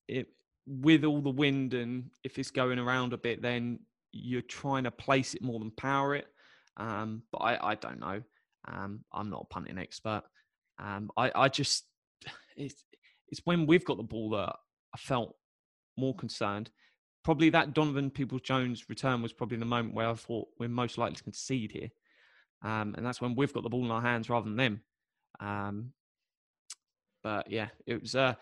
it 0.08 0.27
with 0.68 1.03
all 1.03 1.22
the 1.22 1.30
wind 1.30 1.74
and 1.74 2.12
if 2.24 2.38
it's 2.38 2.51
going 2.51 2.80
around 2.80 3.13
a 3.13 3.18
bit, 3.18 3.42
then 3.42 3.80
you're 4.12 4.42
trying 4.42 4.84
to 4.84 4.92
place 4.92 5.34
it 5.34 5.42
more 5.42 5.60
than 5.60 5.72
power 5.72 6.15
it. 6.15 6.27
Um, 6.77 7.24
but 7.32 7.39
I, 7.39 7.72
I 7.72 7.75
don't 7.75 8.00
know. 8.00 8.22
Um, 8.68 9.01
I'm 9.12 9.30
not 9.30 9.46
a 9.50 9.53
punting 9.53 9.77
expert. 9.77 10.24
Um, 10.80 11.10
I, 11.18 11.32
I 11.34 11.50
just 11.50 11.86
it's 12.58 12.84
it's 13.30 13.42
when 13.46 13.65
we've 13.65 13.86
got 13.86 13.98
the 13.98 14.03
ball 14.03 14.32
that 14.32 14.56
I 14.94 14.98
felt 14.98 15.36
more 15.98 16.16
concerned. 16.16 16.70
Probably 17.24 17.50
that 17.52 17.74
Donovan 17.74 18.10
Peoples 18.10 18.42
Jones 18.42 18.90
return 18.90 19.22
was 19.22 19.34
probably 19.34 19.58
the 19.58 19.66
moment 19.66 19.96
where 19.96 20.10
I 20.10 20.14
thought 20.14 20.48
we're 20.60 20.70
most 20.70 20.98
likely 20.98 21.16
to 21.16 21.24
concede 21.24 21.72
here. 21.72 21.90
Um, 22.64 22.96
and 22.98 23.06
that's 23.06 23.22
when 23.22 23.36
we've 23.36 23.54
got 23.54 23.64
the 23.64 23.70
ball 23.70 23.86
in 23.86 23.92
our 23.92 24.02
hands 24.02 24.30
rather 24.30 24.46
than 24.46 24.58
them. 24.58 24.82
Um, 25.40 25.94
but 27.22 27.50
yeah, 27.50 27.70
it 27.86 28.02
was 28.02 28.16
uh, 28.16 28.36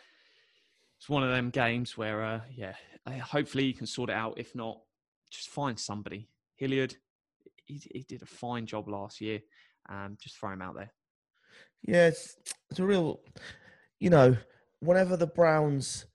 it's 0.97 1.09
one 1.09 1.23
of 1.23 1.29
them 1.29 1.49
games 1.49 1.97
where 1.97 2.23
uh, 2.23 2.41
yeah, 2.55 2.73
hopefully 3.19 3.65
you 3.65 3.73
can 3.73 3.87
sort 3.87 4.09
it 4.09 4.15
out. 4.15 4.35
If 4.37 4.55
not, 4.55 4.79
just 5.29 5.49
find 5.49 5.79
somebody. 5.79 6.27
Hilliard, 6.55 6.95
he, 7.65 7.81
he 7.93 8.05
did 8.07 8.21
a 8.21 8.27
fine 8.27 8.65
job 8.65 8.87
last 8.87 9.21
year. 9.21 9.41
Um, 9.89 10.17
just 10.21 10.37
throw 10.37 10.51
him 10.51 10.61
out 10.61 10.75
there. 10.75 10.91
Yeah, 11.83 12.07
it's, 12.07 12.37
it's 12.69 12.79
a 12.79 12.85
real, 12.85 13.21
you 13.99 14.09
know, 14.09 14.37
whenever 14.79 15.17
the 15.17 15.27
Browns 15.27 16.05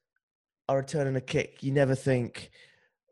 are 0.68 0.78
returning 0.78 1.16
a 1.16 1.20
kick, 1.20 1.62
you 1.62 1.73
never 1.73 1.94
think 1.94 2.50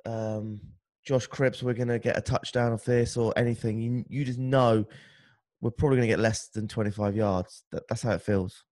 um, 0.06 0.60
Josh 1.04 1.28
Cribbs, 1.28 1.62
we're 1.62 1.74
going 1.74 1.88
to 1.88 1.98
get 1.98 2.16
a 2.16 2.22
touchdown 2.22 2.72
of 2.72 2.84
this 2.84 3.16
or 3.16 3.32
anything. 3.36 3.80
You, 3.80 4.04
you 4.08 4.24
just 4.24 4.38
know 4.38 4.84
we're 5.60 5.70
probably 5.70 5.96
going 5.96 6.08
to 6.08 6.12
get 6.12 6.20
less 6.20 6.48
than 6.48 6.68
25 6.68 7.16
yards. 7.16 7.64
That, 7.72 7.86
that's 7.88 8.02
how 8.02 8.12
it 8.12 8.22
feels. 8.22 8.64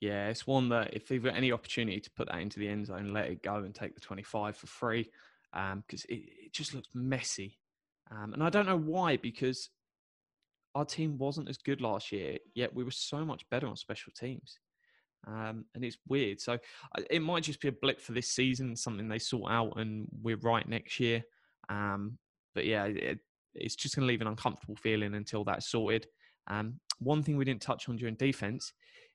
Yeah, 0.00 0.28
it's 0.28 0.46
one 0.46 0.70
that 0.70 0.94
if 0.94 1.06
they've 1.06 1.22
got 1.22 1.36
any 1.36 1.52
opportunity 1.52 2.00
to 2.00 2.10
put 2.10 2.28
that 2.28 2.40
into 2.40 2.58
the 2.58 2.68
end 2.68 2.86
zone, 2.86 3.12
let 3.12 3.26
it 3.26 3.42
go 3.42 3.56
and 3.56 3.74
take 3.74 3.94
the 3.94 4.00
25 4.00 4.56
for 4.56 4.66
free 4.66 5.10
because 5.52 5.72
um, 5.72 5.84
it, 6.08 6.22
it 6.46 6.52
just 6.52 6.74
looks 6.74 6.88
messy. 6.92 7.58
Um, 8.10 8.32
and 8.32 8.42
I 8.42 8.50
don't 8.50 8.66
know 8.66 8.76
why, 8.76 9.16
because 9.16 9.70
our 10.74 10.84
team 10.84 11.18
wasn't 11.18 11.48
as 11.48 11.58
good 11.58 11.80
last 11.80 12.10
year, 12.10 12.38
yet 12.54 12.74
we 12.74 12.84
were 12.84 12.90
so 12.90 13.24
much 13.24 13.48
better 13.50 13.66
on 13.66 13.76
special 13.76 14.12
teams. 14.12 14.58
Um, 15.26 15.64
and 15.74 15.84
it's 15.84 15.98
weird. 16.08 16.40
So 16.40 16.58
it 17.10 17.22
might 17.22 17.44
just 17.44 17.60
be 17.60 17.68
a 17.68 17.72
blip 17.72 18.00
for 18.00 18.12
this 18.12 18.28
season, 18.28 18.74
something 18.76 19.08
they 19.08 19.18
sort 19.18 19.50
out, 19.52 19.74
and 19.76 20.06
we're 20.22 20.36
right 20.36 20.66
next 20.68 20.98
year. 20.98 21.22
Um, 21.68 22.18
but 22.54 22.66
yeah, 22.66 22.84
it, 22.84 23.18
it's 23.54 23.76
just 23.76 23.94
going 23.94 24.06
to 24.06 24.08
leave 24.08 24.20
an 24.20 24.26
uncomfortable 24.26 24.76
feeling 24.76 25.14
until 25.14 25.44
that's 25.44 25.70
sorted. 25.70 26.06
Um, 26.48 26.80
one 26.98 27.22
thing 27.22 27.36
we 27.36 27.44
didn't 27.44 27.62
touch 27.62 27.88
on 27.88 27.96
during 27.96 28.14
defense, 28.16 28.72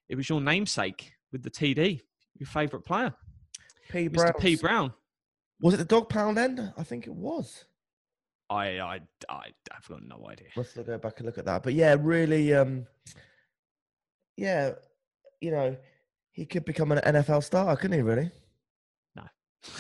it 0.10 0.16
was 0.16 0.30
your 0.30 0.42
namesake 0.42 1.12
with 1.32 1.44
the 1.44 1.52
TD, 1.52 2.02
your 2.38 2.48
favourite 2.48 2.86
player, 2.86 3.14
P. 3.90 4.10
Mr. 4.10 4.14
Brown. 4.14 4.34
P. 4.40 4.56
Brown. 4.56 4.94
Was 5.62 5.74
it 5.74 5.78
the 5.78 5.86
dog 5.86 6.10
pound 6.10 6.38
end? 6.38 6.72
I 6.78 6.84
think 6.84 7.08
it 7.08 7.14
was. 7.14 7.66
I, 8.50 8.80
I, 8.80 9.00
I, 9.28 9.44
have 9.72 9.88
got 9.90 10.04
no 10.04 10.28
idea. 10.30 10.48
Let's 10.56 10.74
go 10.74 10.98
back 10.98 11.18
and 11.18 11.26
look 11.26 11.38
at 11.38 11.46
that. 11.46 11.64
But 11.64 11.74
yeah, 11.74 11.96
really, 12.00 12.54
um, 12.54 12.86
yeah, 14.38 14.74
you 15.42 15.52
know, 15.52 15.76
he 16.38 16.46
could 16.46 16.66
become 16.66 16.92
an 16.92 17.00
NFL 17.00 17.44
star, 17.44 17.76
couldn't 17.76 17.98
he? 17.98 18.04
Really? 18.04 18.32
No. 19.16 19.24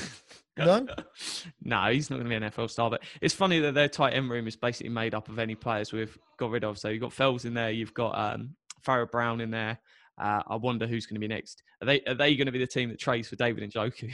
No? 0.59 0.87
no, 1.61 1.91
he's 1.91 2.09
not 2.09 2.15
going 2.15 2.31
to 2.31 2.39
be 2.39 2.43
an 2.43 2.51
NFL 2.51 2.71
star. 2.71 2.89
But 2.89 3.03
it's 3.21 3.35
funny 3.35 3.59
that 3.59 3.75
their 3.75 3.87
tight 3.87 4.13
end 4.13 4.31
room 4.31 4.47
is 4.47 4.55
basically 4.55 4.89
made 4.89 5.13
up 5.13 5.29
of 5.29 5.37
any 5.37 5.53
players 5.53 5.93
we've 5.93 6.17
got 6.39 6.49
rid 6.49 6.63
of. 6.63 6.79
So 6.79 6.89
you've 6.89 6.99
got 6.99 7.13
Fells 7.13 7.45
in 7.45 7.53
there, 7.53 7.69
you've 7.69 7.93
got 7.93 8.17
um, 8.17 8.55
Pharaoh 8.81 9.05
Brown 9.05 9.39
in 9.39 9.51
there. 9.51 9.77
Uh, 10.19 10.41
I 10.47 10.55
wonder 10.55 10.87
who's 10.87 11.05
going 11.05 11.13
to 11.13 11.19
be 11.19 11.27
next. 11.27 11.61
Are 11.83 11.85
they 11.85 12.01
are 12.07 12.15
they 12.15 12.35
going 12.35 12.47
to 12.47 12.51
be 12.51 12.57
the 12.57 12.65
team 12.65 12.89
that 12.89 12.99
trades 12.99 13.27
for 13.27 13.35
David 13.35 13.71
Njoku? 13.71 14.11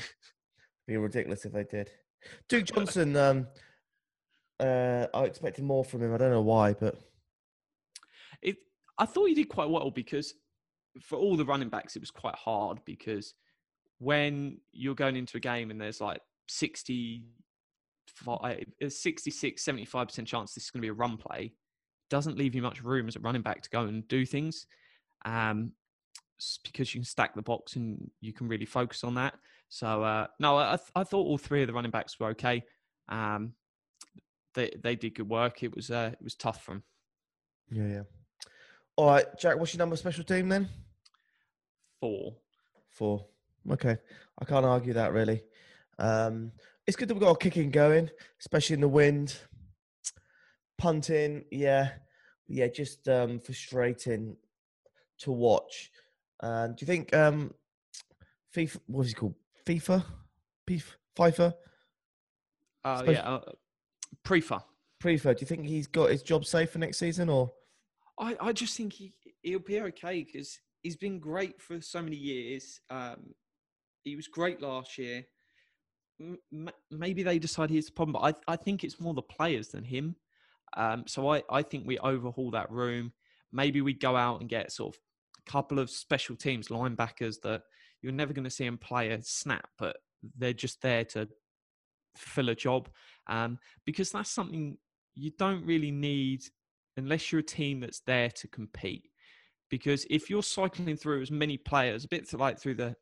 Be 0.85 0.97
ridiculous 0.97 1.45
if 1.45 1.53
they 1.53 1.63
did. 1.63 1.89
Duke 2.49 2.65
Johnson, 2.65 3.15
um, 3.15 3.47
uh, 4.59 5.07
I 5.13 5.23
expected 5.23 5.63
more 5.63 5.85
from 5.85 6.03
him. 6.03 6.13
I 6.13 6.17
don't 6.17 6.31
know 6.31 6.41
why, 6.41 6.73
but 6.73 6.97
it. 8.41 8.57
I 8.97 9.05
thought 9.05 9.29
he 9.29 9.33
did 9.33 9.47
quite 9.47 9.69
well 9.69 9.91
because 9.91 10.33
for 11.01 11.17
all 11.17 11.35
the 11.35 11.45
running 11.45 11.69
backs, 11.69 11.95
it 11.95 12.01
was 12.01 12.11
quite 12.11 12.35
hard 12.35 12.79
because 12.85 13.33
when 13.99 14.57
you're 14.71 14.95
going 14.95 15.15
into 15.15 15.37
a 15.37 15.39
game 15.39 15.71
and 15.71 15.79
there's 15.79 16.01
like 16.01 16.21
60, 16.47 17.23
66, 18.89 19.63
75% 19.63 20.25
chance 20.25 20.53
this 20.53 20.65
is 20.65 20.71
going 20.71 20.81
to 20.81 20.85
be 20.85 20.89
a 20.89 20.93
run 20.93 21.17
play, 21.17 21.53
doesn't 22.09 22.37
leave 22.37 22.55
you 22.55 22.61
much 22.61 22.83
room 22.83 23.07
as 23.07 23.15
a 23.15 23.19
running 23.19 23.41
back 23.41 23.61
to 23.61 23.69
go 23.69 23.81
and 23.81 24.07
do 24.07 24.25
things. 24.25 24.67
Um, 25.25 25.71
because 26.63 26.93
you 26.93 26.99
can 26.99 27.05
stack 27.05 27.35
the 27.35 27.41
box 27.41 27.75
and 27.75 28.09
you 28.19 28.33
can 28.33 28.47
really 28.47 28.65
focus 28.65 29.03
on 29.03 29.15
that. 29.15 29.35
So 29.69 30.03
uh, 30.03 30.27
no, 30.39 30.57
I, 30.57 30.75
th- 30.75 30.91
I, 30.95 31.03
thought 31.03 31.25
all 31.25 31.37
three 31.37 31.61
of 31.61 31.67
the 31.67 31.73
running 31.73 31.91
backs 31.91 32.19
were 32.19 32.27
okay. 32.29 32.63
Um, 33.09 33.53
they 34.53 34.71
they 34.81 34.95
did 34.95 35.15
good 35.15 35.29
work. 35.29 35.63
It 35.63 35.75
was 35.75 35.89
uh, 35.89 36.11
it 36.13 36.23
was 36.23 36.35
tough 36.35 36.63
for 36.63 36.71
them. 36.71 36.83
Yeah, 37.71 37.87
yeah. 37.87 38.01
All 38.95 39.07
right, 39.07 39.25
Jack. 39.39 39.57
What's 39.57 39.73
your 39.73 39.79
number 39.79 39.95
special 39.95 40.23
team 40.23 40.49
then? 40.49 40.69
Four. 41.99 42.35
Four. 42.91 43.25
Okay, 43.71 43.97
I 44.39 44.45
can't 44.45 44.65
argue 44.65 44.93
that 44.93 45.13
really. 45.13 45.41
Um, 45.97 46.51
it's 46.85 46.97
good 46.97 47.07
that 47.07 47.13
we've 47.13 47.21
got 47.21 47.29
our 47.29 47.35
kicking 47.35 47.71
going, 47.71 48.09
especially 48.39 48.75
in 48.75 48.81
the 48.81 48.87
wind. 48.87 49.35
Punting, 50.77 51.45
yeah, 51.49 51.91
yeah, 52.47 52.67
just 52.67 53.07
um, 53.07 53.39
frustrating 53.39 54.35
to 55.19 55.31
watch. 55.31 55.91
Uh, 56.39 56.67
do 56.67 56.75
you 56.79 56.87
think 56.87 57.15
um, 57.15 57.53
FIFA? 58.55 58.79
What's 58.87 59.09
he 59.09 59.15
called? 59.15 59.35
FIFA, 59.65 60.03
Beef, 60.67 60.97
FIFA. 61.17 61.53
Uh, 62.83 63.03
yeah, 63.07 63.21
uh, 63.21 63.41
Priefer. 64.25 64.61
Priefer. 65.01 65.35
Do 65.35 65.41
you 65.41 65.47
think 65.47 65.65
he's 65.65 65.87
got 65.87 66.11
his 66.11 66.21
job 66.21 66.45
safe 66.45 66.71
for 66.71 66.79
next 66.79 66.99
season, 66.99 67.29
or 67.29 67.51
I, 68.19 68.35
I 68.39 68.53
just 68.53 68.77
think 68.77 68.93
he 68.93 69.13
he'll 69.41 69.59
be 69.59 69.81
okay 69.81 70.23
because 70.23 70.59
he's 70.81 70.95
been 70.95 71.19
great 71.19 71.61
for 71.61 71.81
so 71.81 72.01
many 72.01 72.15
years. 72.15 72.79
Um, 72.89 73.33
he 74.03 74.15
was 74.15 74.27
great 74.27 74.61
last 74.61 74.97
year. 74.97 75.25
M- 76.21 76.69
maybe 76.91 77.23
they 77.23 77.39
decide 77.39 77.69
he's 77.69 77.87
the 77.87 77.93
problem, 77.93 78.13
but 78.13 78.35
I 78.47 78.53
I 78.53 78.55
think 78.55 78.83
it's 78.83 78.99
more 78.99 79.13
the 79.13 79.21
players 79.21 79.69
than 79.69 79.83
him. 79.83 80.15
Um, 80.75 81.05
so 81.07 81.29
I 81.29 81.43
I 81.49 81.61
think 81.61 81.87
we 81.87 81.97
overhaul 81.99 82.51
that 82.51 82.71
room. 82.71 83.13
Maybe 83.51 83.81
we 83.81 83.93
go 83.93 84.15
out 84.15 84.41
and 84.41 84.49
get 84.49 84.71
sort 84.71 84.95
of 84.95 85.01
a 85.45 85.51
couple 85.51 85.79
of 85.79 85.89
special 85.89 86.35
teams 86.35 86.67
linebackers 86.69 87.41
that 87.41 87.63
you're 88.01 88.11
never 88.11 88.33
going 88.33 88.43
to 88.43 88.49
see 88.49 88.65
them 88.65 88.77
play 88.77 89.09
a 89.09 89.21
snap, 89.21 89.67
but 89.77 89.97
they're 90.37 90.53
just 90.53 90.81
there 90.81 91.05
to 91.05 91.27
fill 92.17 92.49
a 92.49 92.55
job. 92.55 92.89
Um, 93.27 93.59
because 93.85 94.11
that's 94.11 94.29
something 94.29 94.77
you 95.15 95.31
don't 95.37 95.65
really 95.65 95.91
need 95.91 96.43
unless 96.97 97.31
you're 97.31 97.39
a 97.39 97.43
team 97.43 97.79
that's 97.79 98.01
there 98.01 98.29
to 98.29 98.47
compete. 98.47 99.09
Because 99.69 100.05
if 100.09 100.29
you're 100.29 100.43
cycling 100.43 100.95
through 100.95 101.21
as 101.21 101.31
many 101.31 101.57
players, 101.57 102.05
a 102.05 102.07
bit 102.07 102.31
like 102.33 102.59
through 102.59 102.75
the 102.75 102.95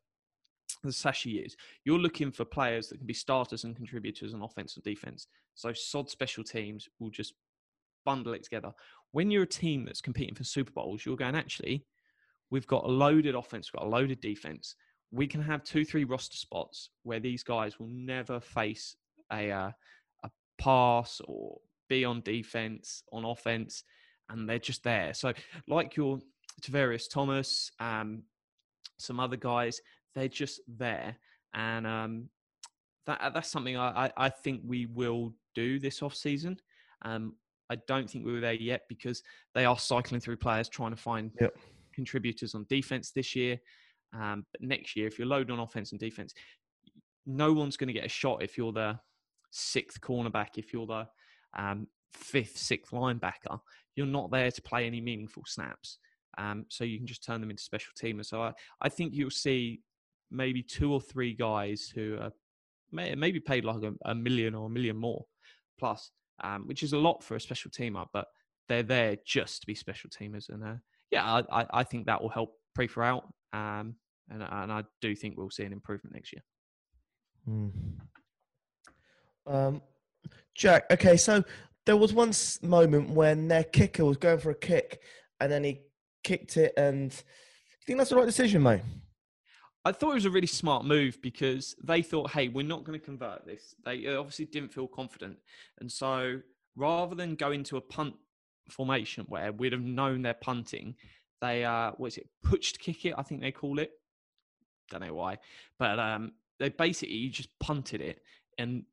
the 0.82 0.90
Sashi 0.90 1.32
years, 1.32 1.56
you're 1.84 1.98
looking 1.98 2.32
for 2.32 2.44
players 2.44 2.88
that 2.88 2.98
can 2.98 3.06
be 3.06 3.14
starters 3.14 3.64
and 3.64 3.76
contributors 3.76 4.34
on 4.34 4.42
offense 4.42 4.74
and 4.74 4.84
defense. 4.84 5.26
So 5.54 5.72
sod 5.72 6.08
special 6.08 6.42
teams 6.42 6.88
will 6.98 7.10
just 7.10 7.34
bundle 8.04 8.34
it 8.34 8.42
together. 8.42 8.72
When 9.12 9.30
you're 9.30 9.42
a 9.42 9.46
team 9.46 9.84
that's 9.84 10.00
competing 10.00 10.34
for 10.34 10.44
Super 10.44 10.72
Bowls, 10.72 11.04
you're 11.04 11.16
going 11.16 11.34
actually, 11.34 11.84
we've 12.50 12.66
got 12.66 12.84
a 12.84 12.88
loaded 12.88 13.34
offense, 13.34 13.70
we've 13.72 13.80
got 13.80 13.86
a 13.86 13.90
loaded 13.90 14.20
defense. 14.20 14.74
We 15.10 15.26
can 15.26 15.42
have 15.42 15.62
two, 15.62 15.84
three 15.84 16.04
roster 16.04 16.36
spots 16.38 16.88
where 17.02 17.20
these 17.20 17.42
guys 17.42 17.78
will 17.78 17.90
never 17.90 18.40
face 18.40 18.96
a 19.30 19.50
uh, 19.50 19.70
a 20.24 20.30
pass 20.58 21.20
or 21.26 21.58
be 21.92 22.04
on 22.04 22.20
defense, 22.22 23.02
on 23.12 23.24
offense, 23.24 23.84
and 24.28 24.48
they're 24.48 24.58
just 24.58 24.82
there. 24.82 25.12
So, 25.14 25.32
like 25.68 25.96
your 25.96 26.18
Tavarius 26.62 27.08
Thomas, 27.10 27.70
um, 27.80 28.22
some 28.98 29.20
other 29.20 29.36
guys, 29.36 29.80
they're 30.14 30.28
just 30.28 30.60
there, 30.68 31.16
and 31.54 31.86
um, 31.86 32.28
that 33.06 33.32
that's 33.34 33.50
something 33.50 33.76
I, 33.76 34.06
I, 34.06 34.26
I 34.26 34.28
think 34.28 34.62
we 34.64 34.86
will 34.86 35.34
do 35.54 35.78
this 35.78 36.02
off 36.02 36.14
season. 36.14 36.56
Um, 37.02 37.34
I 37.70 37.76
don't 37.88 38.08
think 38.08 38.24
we 38.24 38.32
were 38.32 38.40
there 38.40 38.52
yet 38.52 38.82
because 38.88 39.22
they 39.54 39.64
are 39.64 39.78
cycling 39.78 40.20
through 40.20 40.36
players 40.36 40.68
trying 40.68 40.90
to 40.90 41.02
find 41.02 41.30
Yep. 41.40 41.56
contributors 41.94 42.54
on 42.54 42.66
defense 42.68 43.10
this 43.10 43.34
year. 43.34 43.58
Um, 44.14 44.44
but 44.52 44.60
next 44.60 44.94
year, 44.94 45.06
if 45.06 45.18
you're 45.18 45.26
loaded 45.26 45.50
on 45.50 45.58
offense 45.60 45.92
and 45.92 46.00
defense, 46.00 46.34
no 47.24 47.52
one's 47.52 47.76
going 47.76 47.88
to 47.88 47.94
get 47.94 48.04
a 48.04 48.08
shot 48.08 48.42
if 48.42 48.58
you're 48.58 48.72
the 48.72 48.98
sixth 49.50 50.00
cornerback, 50.00 50.58
if 50.58 50.72
you're 50.72 50.86
the 50.86 51.06
um, 51.56 51.86
fifth, 52.12 52.56
sixth 52.56 52.92
linebacker. 52.92 53.58
You're 53.96 54.06
not 54.06 54.30
there 54.30 54.50
to 54.50 54.62
play 54.62 54.86
any 54.86 55.00
meaningful 55.00 55.44
snaps. 55.46 55.98
Um, 56.38 56.64
so 56.68 56.84
you 56.84 56.98
can 56.98 57.06
just 57.06 57.24
turn 57.24 57.40
them 57.40 57.50
into 57.50 57.62
special 57.62 57.92
teamers. 58.00 58.26
So 58.26 58.42
I, 58.42 58.52
I 58.80 58.88
think 58.88 59.12
you'll 59.14 59.30
see 59.30 59.82
maybe 60.30 60.62
two 60.62 60.92
or 60.92 61.00
three 61.00 61.34
guys 61.34 61.92
who 61.94 62.16
are 62.20 62.32
may, 62.90 63.14
maybe 63.14 63.40
paid 63.40 63.64
like 63.64 63.82
a, 63.82 63.92
a 64.06 64.14
million 64.14 64.54
or 64.54 64.66
a 64.66 64.70
million 64.70 64.96
more 64.96 65.24
plus, 65.78 66.10
um, 66.42 66.66
which 66.66 66.82
is 66.82 66.92
a 66.92 66.98
lot 66.98 67.22
for 67.22 67.36
a 67.36 67.40
special 67.40 67.70
teamer, 67.70 68.06
but 68.12 68.26
they're 68.68 68.82
there 68.82 69.16
just 69.26 69.60
to 69.60 69.66
be 69.66 69.74
special 69.74 70.08
teamers. 70.10 70.48
And 70.48 70.64
uh, 70.64 70.74
yeah, 71.10 71.42
I, 71.50 71.66
I, 71.70 71.84
think 71.84 72.06
that 72.06 72.22
will 72.22 72.28
help 72.28 72.54
Priefer 72.78 73.04
out. 73.04 73.24
Um, 73.52 73.96
and, 74.30 74.42
and 74.42 74.72
I 74.72 74.84
do 75.00 75.14
think 75.14 75.36
we'll 75.36 75.50
see 75.50 75.64
an 75.64 75.72
improvement 75.72 76.14
next 76.14 76.32
year. 76.32 76.42
Hmm. 77.44 77.68
Um, 79.46 79.82
Jack, 80.54 80.84
okay, 80.90 81.16
so 81.16 81.42
there 81.86 81.96
was 81.96 82.12
one 82.12 82.32
moment 82.62 83.10
when 83.10 83.48
their 83.48 83.64
kicker 83.64 84.04
was 84.04 84.16
going 84.16 84.38
for 84.38 84.50
a 84.50 84.54
kick 84.54 85.00
and 85.40 85.50
then 85.50 85.64
he 85.64 85.80
kicked 86.22 86.56
it, 86.56 86.72
and 86.76 87.12
you 87.12 87.86
think 87.86 87.98
that's 87.98 88.10
the 88.10 88.16
right 88.16 88.26
decision, 88.26 88.62
mate? 88.62 88.82
I 89.84 89.90
thought 89.90 90.12
it 90.12 90.14
was 90.14 90.24
a 90.26 90.30
really 90.30 90.46
smart 90.46 90.84
move 90.84 91.20
because 91.20 91.74
they 91.82 92.02
thought, 92.02 92.30
hey, 92.30 92.46
we're 92.46 92.64
not 92.64 92.84
going 92.84 92.98
to 92.98 93.04
convert 93.04 93.44
this. 93.44 93.74
They 93.84 94.06
uh, 94.06 94.20
obviously 94.20 94.44
didn't 94.44 94.72
feel 94.72 94.86
confident. 94.86 95.38
And 95.80 95.90
so 95.90 96.40
rather 96.76 97.16
than 97.16 97.34
go 97.34 97.50
into 97.50 97.76
a 97.76 97.80
punt 97.80 98.14
formation 98.70 99.24
where 99.28 99.50
we'd 99.50 99.72
have 99.72 99.82
known 99.82 100.22
they're 100.22 100.34
punting, 100.34 100.94
they, 101.40 101.64
uh, 101.64 101.90
what 101.96 102.06
is 102.08 102.18
it, 102.18 102.28
pushed 102.44 102.78
kick 102.78 103.04
it, 103.04 103.14
I 103.18 103.22
think 103.22 103.40
they 103.40 103.50
call 103.50 103.80
it. 103.80 103.90
Don't 104.88 105.00
know 105.00 105.14
why. 105.14 105.38
But 105.80 105.98
um, 105.98 106.32
they 106.60 106.68
basically 106.68 107.28
just 107.30 107.48
punted 107.58 108.00
it. 108.00 108.20
And 108.58 108.84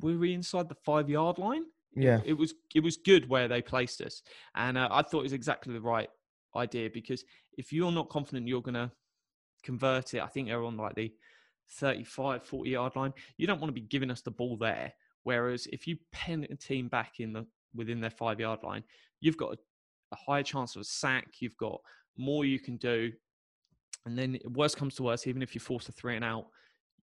were 0.00 0.18
we 0.18 0.34
inside 0.34 0.68
the 0.68 0.76
five 0.84 1.08
yard 1.08 1.38
line? 1.38 1.64
Yeah. 1.94 2.20
it 2.24 2.34
was 2.34 2.54
it 2.74 2.84
was 2.84 2.96
good 2.96 3.28
where 3.28 3.48
they 3.48 3.62
placed 3.62 4.00
us, 4.00 4.22
and 4.54 4.78
uh, 4.78 4.88
I 4.90 5.02
thought 5.02 5.20
it 5.20 5.24
was 5.24 5.32
exactly 5.32 5.72
the 5.72 5.80
right 5.80 6.08
idea 6.56 6.90
because 6.92 7.24
if 7.56 7.72
you're 7.72 7.92
not 7.92 8.08
confident 8.08 8.48
you're 8.48 8.62
going 8.62 8.74
to 8.74 8.90
convert 9.64 10.14
it, 10.14 10.22
I 10.22 10.26
think 10.26 10.48
they're 10.48 10.62
on 10.62 10.76
like 10.76 10.94
the 10.94 11.12
35, 11.72 12.44
40 12.44 12.70
yard 12.70 12.96
line. 12.96 13.12
You 13.36 13.46
don't 13.46 13.60
want 13.60 13.74
to 13.74 13.80
be 13.80 13.86
giving 13.86 14.10
us 14.10 14.22
the 14.22 14.30
ball 14.30 14.56
there. 14.56 14.92
Whereas 15.22 15.66
if 15.66 15.86
you 15.86 15.96
pen 16.12 16.46
a 16.50 16.56
team 16.56 16.88
back 16.88 17.20
in 17.20 17.32
the 17.32 17.46
within 17.74 18.00
their 18.00 18.10
five 18.10 18.40
yard 18.40 18.60
line, 18.62 18.84
you've 19.20 19.36
got 19.36 19.54
a, 19.54 19.56
a 20.12 20.16
higher 20.16 20.42
chance 20.42 20.74
of 20.76 20.82
a 20.82 20.84
sack. 20.84 21.26
You've 21.40 21.56
got 21.56 21.80
more 22.16 22.44
you 22.44 22.58
can 22.58 22.76
do. 22.76 23.12
And 24.06 24.18
then 24.18 24.38
worst 24.44 24.76
comes 24.76 24.94
to 24.96 25.02
worst, 25.02 25.26
even 25.26 25.42
if 25.42 25.54
you 25.54 25.60
force 25.60 25.88
a 25.88 25.92
three 25.92 26.16
and 26.16 26.24
out, 26.24 26.46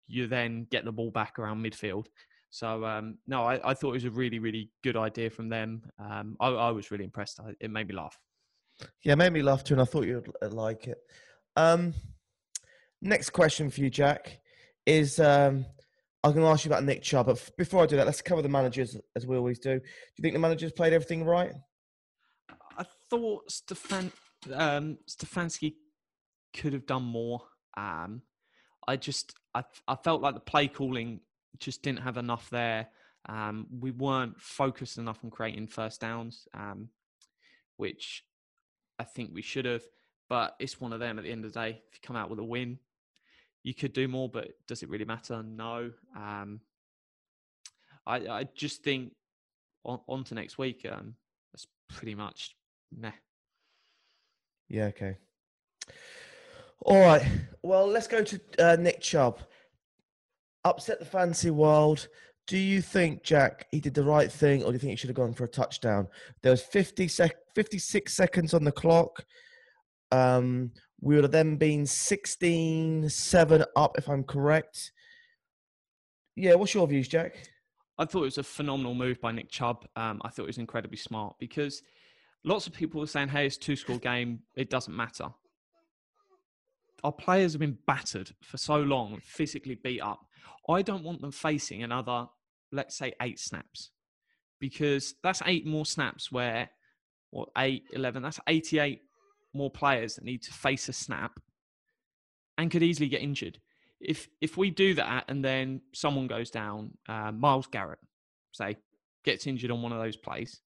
you 0.07 0.27
then 0.27 0.67
get 0.71 0.85
the 0.85 0.93
ball 0.93 1.11
back 1.11 1.39
around 1.39 1.65
midfield. 1.65 2.07
So 2.55 2.85
um, 2.85 3.19
no, 3.27 3.43
I, 3.43 3.59
I, 3.69 3.75
thought 3.75 3.89
it 3.89 3.95
was 3.95 4.05
a 4.05 4.13
really, 4.13 4.39
really 4.39 4.71
good 4.85 4.97
idea 4.97 5.29
from 5.29 5.49
them. 5.49 5.83
Um, 5.99 6.37
I, 6.39 6.51
I, 6.51 6.71
was 6.71 6.93
really 6.93 7.03
impressed. 7.03 7.41
It 7.59 7.69
made 7.69 7.89
me 7.89 7.97
laugh. 7.97 8.17
Yeah, 9.03 9.15
it 9.15 9.17
made 9.17 9.33
me 9.33 9.43
laugh 9.43 9.65
too, 9.65 9.75
and 9.75 9.81
I 9.81 9.85
thought 9.85 10.07
you'd 10.07 10.33
like 10.53 10.87
it. 10.87 10.99
Um, 11.57 11.95
next 13.03 13.31
question 13.31 13.71
for 13.71 13.81
you, 13.81 13.91
Jack, 13.91 14.39
is 14.87 15.19
um, 15.19 15.67
I'm 16.23 16.31
going 16.31 16.45
to 16.45 16.49
ask 16.49 16.65
you 16.65 16.71
about 16.71 16.85
Nick 16.85 17.03
Chubb. 17.03 17.27
But 17.27 17.51
before 17.59 17.83
I 17.83 17.87
do 17.87 17.97
that, 17.97 18.07
let's 18.07 18.23
cover 18.23 18.41
the 18.41 18.49
managers 18.49 18.97
as 19.17 19.27
we 19.27 19.37
always 19.37 19.59
do. 19.59 19.81
Do 19.81 19.85
you 20.17 20.23
think 20.23 20.35
the 20.35 20.39
managers 20.39 20.71
played 20.71 20.93
everything 20.93 21.25
right? 21.25 21.51
I 22.79 22.85
thought 23.11 23.51
Stefan 23.51 24.13
um, 24.53 24.99
Stefanski 25.11 25.75
could 26.57 26.73
have 26.73 26.87
done 26.87 27.03
more. 27.03 27.43
Um, 27.77 28.23
I 28.87 28.95
just 28.95 29.35
I, 29.57 29.65
I 29.89 29.97
felt 29.97 30.23
like 30.23 30.35
the 30.35 30.41
play 30.41 30.69
calling 30.69 31.19
just 31.59 31.83
didn't 31.83 32.01
have 32.01 32.17
enough 32.17 32.49
there. 32.51 32.89
Um, 33.29 33.67
we 33.81 33.91
weren't 33.91 34.41
focused 34.41 34.99
enough 34.99 35.19
on 35.25 35.31
creating 35.31 35.69
first 35.69 36.01
downs, 36.01 36.47
um, 36.55 36.89
which 37.77 38.25
I 38.99 39.05
think 39.05 39.31
we 39.33 39.43
should 39.43 39.65
have. 39.65 39.83
But 40.29 40.57
it's 40.59 40.81
one 40.81 40.93
of 40.93 41.01
them 41.01 41.19
at 41.19 41.25
the 41.25 41.31
end 41.31 41.45
of 41.45 41.53
the 41.53 41.61
day. 41.61 41.83
If 41.89 41.95
you 41.95 42.01
come 42.03 42.17
out 42.17 42.31
with 42.31 42.39
a 42.39 42.45
win, 42.45 42.79
you 43.63 43.75
could 43.75 43.93
do 43.93 44.09
more, 44.09 44.29
but 44.29 44.49
does 44.67 44.83
it 44.83 44.89
really 44.89 45.05
matter? 45.05 45.43
No. 45.43 45.91
Um, 46.17 46.61
I, 48.07 48.17
I 48.29 48.49
just 48.55 48.83
think 48.83 49.15
on, 49.85 50.01
on 50.07 50.25
to 50.25 50.35
next 50.35 50.59
week, 50.59 50.87
um, 50.91 51.15
that's 51.53 51.67
pretty 51.89 52.15
much 52.15 52.57
meh. 52.95 53.13
Yeah, 54.69 54.87
okay. 54.87 55.17
All 56.81 57.01
right. 57.01 57.27
Well, 57.63 57.87
let's 57.87 58.07
go 58.07 58.23
to 58.23 58.41
uh, 58.59 58.77
Nick 58.77 59.01
Chubb. 59.01 59.39
Upset 60.65 60.99
the 60.99 61.05
fancy 61.05 61.51
world. 61.51 62.09
Do 62.47 62.59
you 62.59 62.83
think, 62.83 63.23
Jack, 63.23 63.67
he 63.71 63.81
did 63.81 63.95
the 63.95 64.05
right 64.05 64.31
thing, 64.31 64.63
or 64.63 64.67
do 64.67 64.73
you 64.75 64.79
think 64.79 64.91
he 64.91 64.97
should 64.97 65.09
have 65.09 65.17
gone 65.17 65.33
for 65.33 65.45
a 65.45 65.49
touchdown? 65.49 66.09
There 66.43 66.51
was 66.51 66.63
50 66.63 67.09
sec- 67.09 67.37
56 67.55 68.13
seconds 68.13 68.53
on 68.53 68.65
the 68.65 68.73
clock. 68.73 69.25
Um, 70.13 70.73
we 71.01 71.15
would 71.15 71.25
have 71.25 71.33
then 71.33 71.57
been 71.57 71.87
16 71.87 73.09
7 73.09 73.65
up, 73.77 73.99
if 73.99 74.09
I'm 74.09 74.25
correct. 74.25 74.93
Yeah, 76.37 76.55
what's 76.55 76.75
your 76.75 76.87
views, 76.87 77.09
Jack? 77.09 77.37
I 77.99 78.05
thought 78.05 78.23
it 78.23 78.25
was 78.25 78.39
a 78.39 78.43
phenomenal 78.43 78.95
move 78.95 79.21
by 79.21 79.33
Nick 79.33 79.51
Chubb. 79.51 79.87
Um, 79.97 80.21
I 80.25 80.29
thought 80.29 80.43
it 80.45 80.49
was 80.49 80.59
incredibly 80.59 80.97
smart 80.97 81.37
because 81.39 81.83
lots 82.45 82.67
of 82.67 82.73
people 82.73 83.01
were 83.01 83.07
saying, 83.07 83.29
hey, 83.29 83.47
it's 83.47 83.57
two 83.57 83.77
score 83.77 83.99
game, 83.99 84.41
it 84.57 84.69
doesn't 84.69 84.95
matter. 84.95 85.29
Our 87.05 87.13
players 87.13 87.53
have 87.53 87.61
been 87.61 87.79
battered 87.87 88.33
for 88.43 88.57
so 88.57 88.79
long, 88.79 89.21
physically 89.23 89.77
beat 89.77 90.01
up. 90.01 90.27
I 90.69 90.83
don't 90.83 91.05
want 91.05 91.21
them 91.21 91.33
facing 91.33 91.83
another, 91.83 92.27
let's 92.73 92.97
say, 92.97 93.13
eight 93.21 93.39
snaps 93.39 93.91
because 94.61 95.15
that's 95.23 95.43
eight 95.47 95.67
more 95.67 95.87
snaps 95.87 96.33
where, 96.33 96.71
or 97.33 97.47
eight, 97.59 97.85
11, 97.93 98.23
that's 98.23 98.41
88 98.47 99.01
more 99.53 99.71
players 99.71 100.15
that 100.17 100.25
need 100.25 100.43
to 100.43 100.53
face 100.53 100.89
a 100.89 100.93
snap 100.93 101.39
and 102.59 102.71
could 102.71 102.83
easily 102.83 103.09
get 103.09 103.23
injured. 103.23 103.59
If 104.01 104.29
if 104.41 104.57
we 104.57 104.71
do 104.71 104.95
that 104.95 105.25
and 105.29 105.45
then 105.45 105.81
someone 105.95 106.27
goes 106.27 106.51
down, 106.51 106.99
uh, 107.09 107.33
Myles 107.33 107.67
Garrett, 107.69 108.01
say, 108.53 108.77
gets 109.25 109.47
injured 109.47 109.71
on 109.71 109.83
one 109.83 109.93
of 109.93 109.99
those 109.99 110.17
plays, 110.17 110.61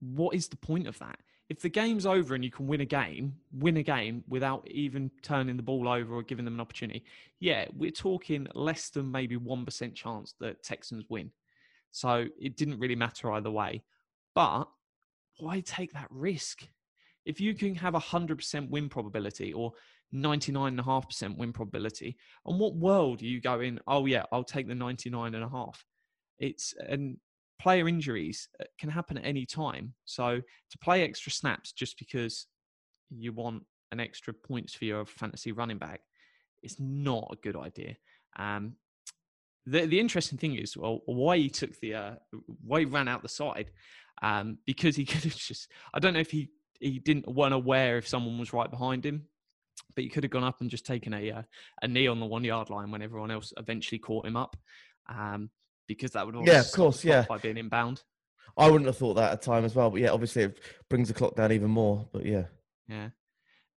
what 0.00 0.34
is 0.34 0.48
the 0.48 0.56
point 0.56 0.86
of 0.86 0.98
that? 0.98 1.18
If 1.48 1.60
the 1.60 1.68
game's 1.68 2.06
over 2.06 2.34
and 2.34 2.44
you 2.44 2.50
can 2.50 2.66
win 2.66 2.80
a 2.80 2.86
game, 2.86 3.34
win 3.52 3.76
a 3.76 3.82
game 3.82 4.24
without 4.28 4.66
even 4.68 5.10
turning 5.22 5.56
the 5.56 5.62
ball 5.62 5.88
over 5.88 6.14
or 6.14 6.22
giving 6.22 6.44
them 6.44 6.54
an 6.54 6.60
opportunity, 6.60 7.04
yeah, 7.38 7.66
we're 7.72 7.92
talking 7.92 8.48
less 8.54 8.90
than 8.90 9.12
maybe 9.12 9.36
1% 9.36 9.94
chance 9.94 10.34
that 10.40 10.62
Texans 10.64 11.04
win. 11.08 11.30
So 11.92 12.26
it 12.40 12.56
didn't 12.56 12.80
really 12.80 12.96
matter 12.96 13.30
either 13.32 13.50
way. 13.50 13.84
But 14.34 14.64
why 15.38 15.60
take 15.60 15.92
that 15.92 16.08
risk? 16.10 16.66
If 17.24 17.40
you 17.40 17.54
can 17.54 17.74
have 17.76 17.94
a 17.94 18.00
100% 18.00 18.70
win 18.70 18.88
probability 18.88 19.52
or 19.52 19.72
99.5% 20.14 21.36
win 21.36 21.52
probability, 21.52 22.16
on 22.44 22.58
what 22.58 22.74
world 22.74 23.22
are 23.22 23.26
you 23.26 23.40
going, 23.40 23.78
oh, 23.86 24.06
yeah, 24.06 24.24
I'll 24.32 24.44
take 24.44 24.66
the 24.66 24.74
99.5? 24.74 25.74
It's, 26.38 26.74
and 26.88 27.18
player 27.58 27.88
injuries 27.88 28.48
uh, 28.60 28.64
can 28.78 28.90
happen 28.90 29.18
at 29.18 29.24
any 29.24 29.46
time. 29.46 29.94
So 30.04 30.40
to 30.40 30.78
play 30.78 31.02
extra 31.02 31.32
snaps 31.32 31.72
just 31.72 31.98
because 31.98 32.46
you 33.10 33.32
want 33.32 33.62
an 33.92 34.00
extra 34.00 34.34
points 34.34 34.74
for 34.74 34.84
your 34.84 35.06
fantasy 35.06 35.52
running 35.52 35.78
back 35.78 36.00
is 36.62 36.76
not 36.78 37.28
a 37.32 37.36
good 37.36 37.56
idea. 37.56 37.96
Um, 38.38 38.74
the 39.66 39.86
the 39.86 40.00
interesting 40.00 40.38
thing 40.38 40.56
is 40.56 40.76
well, 40.76 41.00
why 41.06 41.36
he 41.38 41.50
took 41.50 41.78
the 41.80 41.94
uh, 41.94 42.14
why 42.64 42.80
he 42.80 42.84
ran 42.84 43.08
out 43.08 43.22
the 43.22 43.28
side 43.28 43.70
um, 44.22 44.58
because 44.66 44.96
he 44.96 45.04
could 45.06 45.24
have 45.24 45.36
just 45.36 45.70
I 45.92 45.98
don't 45.98 46.14
know 46.14 46.20
if 46.20 46.30
he 46.30 46.50
he 46.80 46.98
didn't 46.98 47.28
weren't 47.28 47.54
aware 47.54 47.98
if 47.98 48.08
someone 48.08 48.38
was 48.38 48.52
right 48.52 48.70
behind 48.70 49.04
him, 49.04 49.26
but 49.94 50.04
he 50.04 50.10
could 50.10 50.24
have 50.24 50.30
gone 50.30 50.44
up 50.44 50.60
and 50.60 50.70
just 50.70 50.86
taken 50.86 51.14
a 51.14 51.30
uh, 51.30 51.42
a 51.82 51.88
knee 51.88 52.06
on 52.06 52.20
the 52.20 52.26
one 52.26 52.44
yard 52.44 52.70
line 52.70 52.90
when 52.90 53.02
everyone 53.02 53.30
else 53.30 53.52
eventually 53.56 53.98
caught 53.98 54.26
him 54.26 54.36
up. 54.36 54.56
Um, 55.08 55.50
because 55.86 56.12
that 56.12 56.26
would 56.26 56.46
yeah, 56.46 56.60
of 56.60 56.72
course, 56.72 57.04
yeah, 57.04 57.24
by 57.28 57.38
being 57.38 57.56
inbound. 57.56 58.02
I 58.58 58.70
wouldn't 58.70 58.86
have 58.86 58.96
thought 58.96 59.14
that 59.14 59.32
at 59.32 59.38
a 59.38 59.46
time 59.46 59.64
as 59.64 59.74
well, 59.74 59.90
but 59.90 60.00
yeah, 60.00 60.10
obviously 60.10 60.44
it 60.44 60.58
brings 60.88 61.08
the 61.08 61.14
clock 61.14 61.36
down 61.36 61.52
even 61.52 61.70
more. 61.70 62.06
But 62.12 62.24
yeah, 62.24 62.44
yeah, 62.88 63.10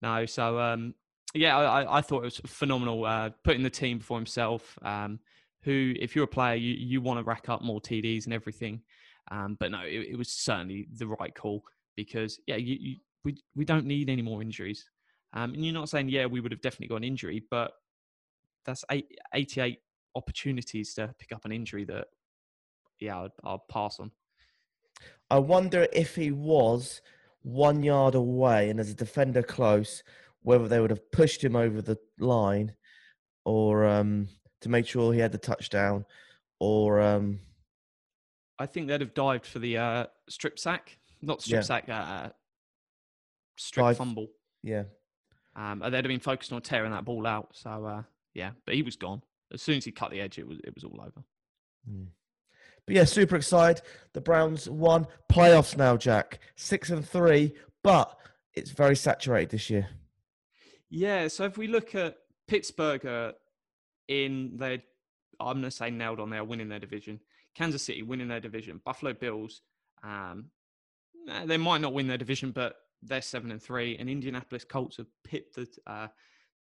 no. 0.02 0.26
So 0.26 0.60
um, 0.60 0.95
yeah, 1.34 1.58
I, 1.58 1.98
I 1.98 2.02
thought 2.02 2.19
it 2.19 2.26
was 2.26 2.41
phenomenal 2.45 3.06
uh, 3.06 3.32
putting 3.43 3.63
the 3.63 3.69
team 3.69 3.98
before 3.98 4.17
himself. 4.17 4.78
Um, 4.82 5.19
who, 5.63 5.93
if 6.00 6.15
you're 6.15 6.26
a 6.26 6.28
player, 6.28 6.56
you, 6.56 6.74
you 6.74 7.02
want 7.02 7.19
to 7.19 7.24
rack 7.24 7.50
up 7.50 7.62
more 7.62 7.82
TDs 7.82 8.26
and 8.26 8.34
everything. 8.34 8.82
Um, 9.30 9.58
but 9.60 9.72
no, 9.72 9.82
it, 9.82 10.08
it, 10.12 10.17
was 10.17 10.30
certainly 10.30 10.88
the 10.95 11.08
right 11.08 11.36
call 11.36 11.63
because 11.95 12.39
yeah, 12.48 12.56
you, 12.56 12.78
you, 12.80 12.95
we 13.24 13.38
we 13.56 13.65
don't 13.65 13.86
need 13.86 14.10
any 14.10 14.22
more 14.22 14.41
injuries. 14.41 14.89
Um, 15.34 15.54
and 15.54 15.63
you're 15.63 15.74
not 15.74 15.89
saying 15.89 16.10
yeah, 16.10 16.26
we 16.26 16.39
would 16.39 16.52
have 16.52 16.62
definitely 16.62 16.88
got 16.88 16.98
an 16.98 17.04
injury, 17.04 17.43
but 17.52 17.72
that's 18.65 18.84
eight, 18.89 19.08
88 19.34 19.80
opportunities 20.15 20.93
to 20.95 21.13
pick 21.19 21.32
up 21.32 21.45
an 21.45 21.52
injury 21.52 21.86
that, 21.86 22.08
yeah, 23.00 23.17
I'll, 23.17 23.34
I'll 23.43 23.65
pass 23.69 24.00
on. 24.00 24.12
I 25.30 25.39
wonder 25.39 25.88
if 25.93 26.15
he 26.15 26.32
was 26.32 27.02
one 27.41 27.84
yard 27.84 28.15
away 28.15 28.69
and 28.69 28.80
as 28.80 28.89
a 28.89 28.95
defender 28.95 29.43
close, 29.43 30.04
whether 30.41 30.67
they 30.67 30.80
would 30.80 30.89
have 30.89 31.12
pushed 31.12 31.43
him 31.43 31.56
over 31.56 31.82
the 31.82 31.98
line 32.19 32.74
or 33.45 33.86
um, 33.86 34.28
to 34.62 34.69
make 34.69 34.88
sure 34.88 35.13
he 35.13 35.19
had 35.19 35.32
the 35.32 35.38
touchdown 35.38 36.06
or. 36.60 37.00
Um, 37.00 37.39
I 38.58 38.65
think 38.65 38.88
they'd 38.88 39.02
have 39.02 39.13
dived 39.13 39.45
for 39.45 39.60
the 39.60 39.78
uh, 39.78 40.06
strip 40.28 40.60
sack, 40.60 40.98
not 41.22 41.41
strip 41.41 41.60
yeah. 41.60 41.62
sack, 41.62 41.88
uh, 41.88 42.30
strip 43.58 43.86
Dive. 43.86 43.98
fumble. 43.98 44.28
Yeah. 44.63 44.84
Um, 45.56 45.80
they'd 45.80 45.93
have 45.93 46.04
been 46.04 46.19
focused 46.19 46.52
on 46.52 46.62
tearing 46.62 46.91
that 46.91 47.06
ball 47.06 47.26
out. 47.26 47.50
So, 47.54 47.86
uh, 47.86 48.04
yeah, 48.34 48.52
but 48.65 48.76
he 48.76 48.82
was 48.82 48.98
gone 48.98 49.22
as 49.54 49.62
soon 49.62 49.78
as 49.78 49.86
he 49.86 49.92
cut 49.92 50.12
the 50.12 50.22
edge, 50.22 50.38
it 50.38 50.48
was 50.48 50.60
it 50.64 50.74
was 50.76 50.84
all 50.84 51.00
over. 51.02 51.24
Mm. 51.90 52.08
But 52.86 52.96
yeah, 52.96 53.04
super 53.04 53.36
excited. 53.36 53.84
The 54.14 54.22
Browns 54.22 54.70
won 54.70 55.08
playoffs 55.32 55.78
now, 55.78 55.96
Jack. 55.98 56.40
Six 56.56 56.90
and 56.90 57.08
three, 57.08 57.54
but 57.84 58.18
it's 58.56 58.72
very 58.72 58.96
saturated 58.96 59.52
this 59.52 59.70
year. 59.70 59.88
Yeah. 60.90 61.28
So 61.28 61.44
if 61.46 61.58
we 61.58 61.68
look 61.68 61.94
at 61.94 62.18
Pittsburgh 62.48 63.06
uh, 63.06 63.34
in 64.08 64.58
their, 64.58 64.80
I'm 65.40 65.58
going 65.58 65.64
to 65.64 65.72
say 65.72 65.92
nailed 65.92 66.20
on. 66.20 66.30
They 66.30 66.38
are 66.38 66.44
winning 66.44 66.70
their 66.70 66.80
division. 66.80 67.20
Kansas 67.56 67.84
City 67.84 68.02
winning 68.02 68.28
their 68.28 68.40
division. 68.40 68.82
Buffalo 68.84 69.14
Bills, 69.14 69.62
um, 70.04 70.46
they 71.46 71.58
might 71.58 71.82
not 71.82 71.94
win 71.94 72.08
their 72.08 72.18
division, 72.18 72.52
but 72.52 72.76
they're 73.04 73.22
seven 73.22 73.52
and 73.52 73.62
three. 73.62 73.98
And 73.98 74.10
Indianapolis 74.10 74.64
Colts 74.64 74.98
have 74.98 75.08
pipped 75.24 75.56
the 75.56 75.68
uh, 75.86 76.08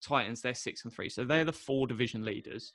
Titans, 0.01 0.41
they're 0.41 0.53
six 0.53 0.83
and 0.83 0.93
three. 0.93 1.09
So 1.09 1.23
they're 1.23 1.45
the 1.45 1.53
four 1.53 1.87
division 1.87 2.23
leaders. 2.25 2.73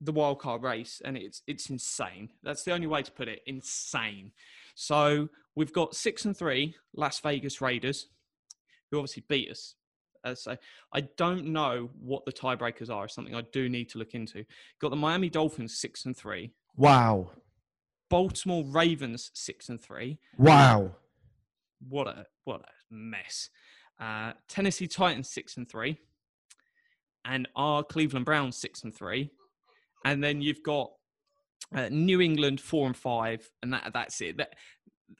The 0.00 0.12
wild 0.12 0.38
card 0.38 0.62
race, 0.62 1.02
and 1.04 1.16
it's 1.16 1.42
it's 1.46 1.68
insane. 1.68 2.30
That's 2.42 2.62
the 2.62 2.72
only 2.72 2.86
way 2.86 3.02
to 3.02 3.12
put 3.12 3.28
it. 3.28 3.40
Insane. 3.46 4.32
So 4.74 5.28
we've 5.54 5.72
got 5.74 5.94
six 5.94 6.24
and 6.24 6.34
three 6.34 6.74
Las 6.94 7.20
Vegas 7.20 7.60
Raiders, 7.60 8.08
who 8.90 8.98
obviously 8.98 9.24
beat 9.28 9.50
us. 9.50 9.74
Uh, 10.24 10.34
so 10.34 10.56
I 10.92 11.02
don't 11.02 11.46
know 11.46 11.90
what 11.98 12.24
the 12.24 12.32
tiebreakers 12.32 12.90
are. 12.90 13.04
It's 13.04 13.14
something 13.14 13.34
I 13.34 13.42
do 13.52 13.68
need 13.68 13.90
to 13.90 13.98
look 13.98 14.14
into. 14.14 14.44
Got 14.80 14.90
the 14.90 14.96
Miami 14.96 15.28
Dolphins 15.28 15.78
six 15.78 16.06
and 16.06 16.16
three. 16.16 16.52
Wow. 16.76 17.32
Baltimore 18.08 18.64
Ravens 18.66 19.30
six 19.34 19.68
and 19.68 19.80
three. 19.80 20.18
Wow. 20.38 20.92
what 21.88 22.06
a 22.06 22.26
what 22.44 22.62
a 22.62 22.94
mess. 22.94 23.50
Uh, 24.00 24.32
Tennessee 24.48 24.86
Titans 24.86 25.28
six 25.30 25.56
and 25.58 25.68
three, 25.68 25.98
and 27.24 27.48
our 27.56 27.82
Cleveland 27.82 28.24
Browns 28.24 28.56
six 28.56 28.84
and 28.84 28.94
three, 28.94 29.30
and 30.04 30.22
then 30.22 30.40
you've 30.40 30.62
got 30.62 30.90
uh, 31.74 31.88
New 31.90 32.20
England 32.20 32.60
four 32.60 32.86
and 32.86 32.96
five, 32.96 33.48
and 33.62 33.72
that 33.72 33.90
that's 33.92 34.20
it. 34.20 34.38
That 34.38 34.54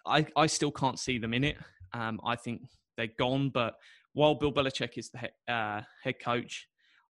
I 0.07 0.27
I 0.37 0.47
still 0.47 0.73
can't 0.73 0.99
see 0.99 1.19
them 1.19 1.35
in 1.35 1.45
it. 1.45 1.57
Um, 1.93 2.21
I 2.25 2.37
think 2.37 2.63
they're 2.97 3.09
gone. 3.19 3.51
But 3.51 3.75
while 4.13 4.35
Bill 4.35 4.53
Belichick 4.53 4.97
is 4.99 5.11
the 5.11 5.19
head, 5.19 5.33
uh, 5.49 5.83
head 6.03 6.17
coach, 6.23 6.67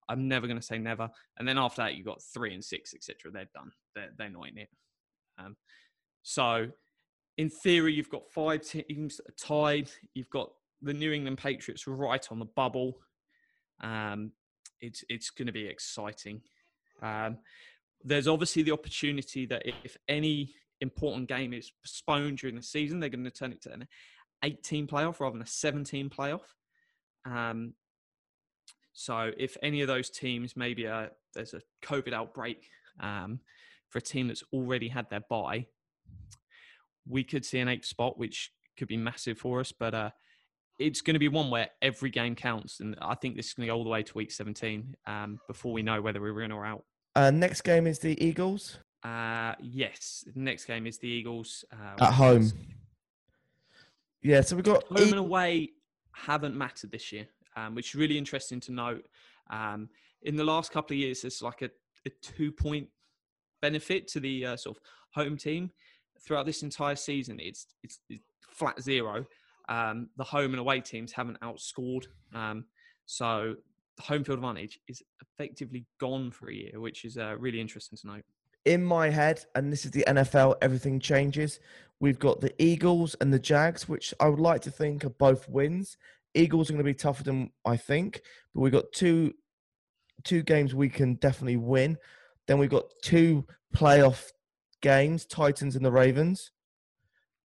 I'm 0.09 0.27
never 0.27 0.47
going 0.47 0.59
to 0.59 0.65
say 0.65 0.77
never. 0.77 1.09
And 1.37 1.47
then 1.47 1.57
after 1.57 1.81
that, 1.81 1.95
you've 1.95 2.05
got 2.05 2.21
three 2.21 2.53
and 2.53 2.63
six, 2.63 2.93
etc. 2.93 3.31
They're 3.31 3.49
done. 3.53 3.71
They're 3.95 4.11
they're 4.17 4.29
not 4.29 4.49
in 4.49 4.57
it. 4.57 4.69
Um, 5.37 5.55
so 6.23 6.67
in 7.37 7.49
theory, 7.49 7.93
you've 7.93 8.09
got 8.09 8.29
five 8.31 8.61
teams 8.61 9.19
tied. 9.39 9.89
You've 10.13 10.29
got 10.29 10.51
the 10.81 10.93
New 10.93 11.11
England 11.11 11.37
Patriots 11.37 11.87
right 11.87 12.25
on 12.31 12.39
the 12.39 12.45
bubble. 12.45 12.99
Um, 13.81 14.31
it's 14.81 15.03
it's 15.09 15.29
going 15.29 15.47
to 15.47 15.53
be 15.53 15.67
exciting. 15.67 16.41
Um, 17.01 17.37
there's 18.03 18.27
obviously 18.27 18.63
the 18.63 18.71
opportunity 18.71 19.45
that 19.45 19.63
if 19.65 19.97
any 20.07 20.53
important 20.81 21.29
game 21.29 21.53
is 21.53 21.71
postponed 21.83 22.39
during 22.39 22.55
the 22.55 22.63
season, 22.63 22.99
they're 22.99 23.09
going 23.09 23.23
to 23.23 23.31
turn 23.31 23.51
it 23.51 23.61
to 23.61 23.71
an 23.71 23.87
18 24.43 24.87
playoff 24.87 25.19
rather 25.19 25.33
than 25.33 25.43
a 25.43 25.47
17 25.47 26.09
playoff. 26.09 26.41
Um, 27.25 27.73
so 28.93 29.31
if 29.37 29.55
any 29.61 29.81
of 29.81 29.87
those 29.87 30.09
teams, 30.09 30.57
maybe 30.57 30.85
a, 30.85 31.11
there's 31.33 31.53
a 31.53 31.61
COVID 31.83 32.13
outbreak 32.13 32.67
um, 32.99 33.39
for 33.89 33.99
a 33.99 34.01
team 34.01 34.27
that's 34.27 34.43
already 34.51 34.89
had 34.89 35.09
their 35.09 35.23
bye, 35.29 35.67
we 37.07 37.23
could 37.23 37.45
see 37.45 37.59
an 37.59 37.67
eighth 37.67 37.85
spot, 37.85 38.17
which 38.17 38.51
could 38.77 38.87
be 38.87 38.97
massive 38.97 39.37
for 39.37 39.59
us. 39.59 39.71
But 39.71 39.93
uh, 39.93 40.09
it's 40.79 41.01
going 41.01 41.13
to 41.15 41.19
be 41.19 41.27
one 41.27 41.49
where 41.49 41.69
every 41.81 42.09
game 42.09 42.35
counts, 42.35 42.79
and 42.79 42.95
I 43.01 43.15
think 43.15 43.35
this 43.35 43.47
is 43.47 43.53
going 43.53 43.67
to 43.67 43.73
go 43.73 43.77
all 43.77 43.83
the 43.83 43.89
way 43.89 44.03
to 44.03 44.13
week 44.13 44.31
17 44.31 44.95
um, 45.07 45.39
before 45.47 45.73
we 45.73 45.81
know 45.83 46.01
whether 46.01 46.21
we're 46.21 46.41
in 46.41 46.51
or 46.51 46.65
out. 46.65 46.83
Uh, 47.15 47.29
next 47.31 47.61
game 47.61 47.87
is 47.87 47.99
the 47.99 48.21
Eagles 48.23 48.79
Uh, 49.03 49.53
yes, 49.61 50.23
next 50.35 50.65
game 50.65 50.87
is 50.87 50.97
the 50.97 51.07
Eagles 51.07 51.65
uh, 51.73 52.03
at 52.03 52.13
home. 52.13 52.51
Yeah, 54.21 54.41
so 54.41 54.55
we've 54.55 54.65
got 54.65 54.83
home 54.85 55.07
E- 55.07 55.09
and 55.09 55.19
away 55.19 55.69
haven't 56.13 56.55
mattered 56.55 56.91
this 56.91 57.11
year, 57.11 57.27
um, 57.55 57.75
which 57.75 57.89
is 57.89 57.95
really 57.95 58.17
interesting 58.17 58.59
to 58.61 58.71
note. 58.71 59.05
Um, 59.49 59.89
in 60.21 60.35
the 60.35 60.43
last 60.43 60.71
couple 60.71 60.93
of 60.93 60.99
years, 60.99 61.21
there's 61.21 61.41
like 61.41 61.61
a, 61.63 61.69
a 62.05 62.11
two 62.21 62.51
point 62.51 62.87
benefit 63.61 64.07
to 64.09 64.19
the 64.19 64.45
uh, 64.45 64.55
sort 64.55 64.77
of 64.77 64.83
home 65.11 65.37
team. 65.37 65.71
Throughout 66.23 66.45
this 66.45 66.61
entire 66.61 66.95
season, 66.95 67.39
it's 67.39 67.65
it's, 67.83 67.99
it's 68.09 68.23
flat 68.51 68.79
zero. 68.81 69.25
Um, 69.69 70.09
the 70.17 70.23
home 70.23 70.51
and 70.51 70.59
away 70.59 70.81
teams 70.81 71.11
haven't 71.11 71.39
outscored, 71.41 72.05
um, 72.33 72.65
so 73.05 73.55
the 73.97 74.03
home 74.03 74.23
field 74.23 74.39
advantage 74.39 74.79
is 74.87 75.01
effectively 75.21 75.85
gone 75.99 76.31
for 76.31 76.49
a 76.49 76.53
year, 76.53 76.79
which 76.79 77.05
is 77.05 77.17
uh, 77.17 77.35
really 77.37 77.59
interesting 77.59 77.97
to 77.99 78.07
note. 78.07 78.23
in 78.65 78.83
my 78.83 79.09
head, 79.09 79.43
and 79.55 79.71
this 79.71 79.85
is 79.85 79.91
the 79.91 80.05
NFL, 80.07 80.55
everything 80.61 80.99
changes. 80.99 81.59
We've 81.99 82.19
got 82.19 82.41
the 82.41 82.53
Eagles 82.61 83.15
and 83.21 83.31
the 83.33 83.39
Jags, 83.39 83.87
which 83.87 84.13
I 84.19 84.27
would 84.27 84.39
like 84.39 84.61
to 84.61 84.71
think 84.71 85.05
are 85.05 85.09
both 85.09 85.47
wins. 85.49 85.97
Eagles 86.33 86.69
are 86.69 86.73
going 86.73 86.85
to 86.85 86.89
be 86.89 86.93
tougher 86.95 87.23
than 87.23 87.51
I 87.65 87.77
think, 87.77 88.21
but 88.53 88.61
we've 88.61 88.71
got 88.71 88.91
two 88.93 89.33
two 90.23 90.43
games 90.43 90.75
we 90.75 90.89
can 90.89 91.15
definitely 91.15 91.57
win. 91.57 91.97
Then 92.47 92.59
we've 92.59 92.69
got 92.69 92.85
two 93.03 93.45
playoff 93.75 94.31
games, 94.81 95.25
Titans 95.25 95.75
and 95.75 95.85
the 95.85 95.91
Ravens. 95.91 96.51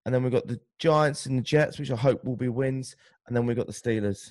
And 0.06 0.14
then 0.14 0.22
we've 0.22 0.32
got 0.32 0.46
the 0.46 0.60
Giants 0.78 1.26
and 1.26 1.36
the 1.36 1.42
Jets, 1.42 1.80
which 1.80 1.90
I 1.90 1.96
hope 1.96 2.24
will 2.24 2.36
be 2.36 2.48
wins. 2.48 2.94
And 3.26 3.36
then 3.36 3.44
we've 3.44 3.56
got 3.56 3.66
the 3.66 3.72
Steelers. 3.72 4.30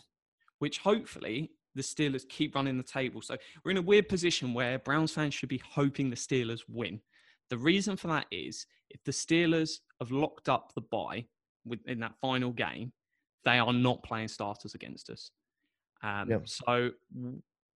which 0.60 0.80
hopefully 0.80 1.52
the 1.76 1.82
Steelers 1.82 2.28
keep 2.30 2.56
running 2.56 2.78
the 2.78 2.84
table. 2.84 3.22
So 3.22 3.36
we're 3.64 3.72
in 3.72 3.78
a 3.78 3.82
weird 3.82 4.08
position 4.08 4.54
where 4.54 4.80
Browns 4.80 5.12
fans 5.12 5.34
should 5.34 5.50
be 5.50 5.62
hoping 5.70 6.10
the 6.10 6.16
Steelers 6.16 6.62
win. 6.70 7.02
The 7.50 7.58
reason 7.58 7.98
for 7.98 8.08
that 8.08 8.26
is 8.32 8.66
if 8.90 9.04
the 9.04 9.12
Steelers 9.12 9.80
have 10.00 10.12
locked 10.12 10.48
up 10.48 10.72
the 10.74 10.82
bye 10.82 11.28
in 11.86 12.00
that 12.00 12.16
final 12.22 12.52
game, 12.52 12.94
they 13.44 13.60
are 13.60 13.74
not 13.74 14.02
playing 14.02 14.30
starters 14.30 14.76
against 14.76 15.10
us. 15.10 15.32
Um, 16.02 16.30
Yep. 16.30 16.48
So 16.48 16.92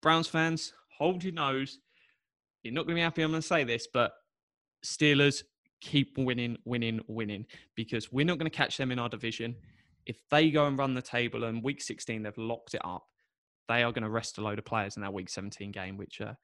Browns 0.02 0.28
fans, 0.28 0.74
hold 0.98 1.24
your 1.24 1.32
nose. 1.32 1.78
You're 2.62 2.74
not 2.74 2.82
going 2.84 2.96
to 2.96 3.00
be 3.00 3.04
happy. 3.04 3.22
I'm 3.22 3.30
going 3.30 3.40
to 3.40 3.46
say 3.46 3.64
this, 3.64 3.88
but 3.90 4.12
Steelers 4.84 5.42
keep 5.86 6.18
winning, 6.18 6.56
winning, 6.64 7.00
winning 7.06 7.46
because 7.74 8.12
we're 8.12 8.26
not 8.26 8.38
going 8.38 8.50
to 8.50 8.56
catch 8.56 8.76
them 8.76 8.90
in 8.90 8.98
our 8.98 9.08
division 9.08 9.54
if 10.06 10.22
they 10.30 10.50
go 10.50 10.66
and 10.66 10.78
run 10.78 10.94
the 10.94 11.02
table 11.02 11.44
and 11.44 11.62
week 11.62 11.82
16 11.82 12.22
they've 12.22 12.38
locked 12.38 12.74
it 12.74 12.80
up, 12.84 13.06
they 13.68 13.82
are 13.82 13.92
going 13.92 14.04
to 14.04 14.10
rest 14.10 14.38
a 14.38 14.40
load 14.40 14.58
of 14.58 14.64
players 14.64 14.96
in 14.96 15.02
that 15.02 15.12
week 15.12 15.28
17 15.28 15.72
game. 15.72 15.96
Which, 15.96 16.20
uh, 16.20 16.34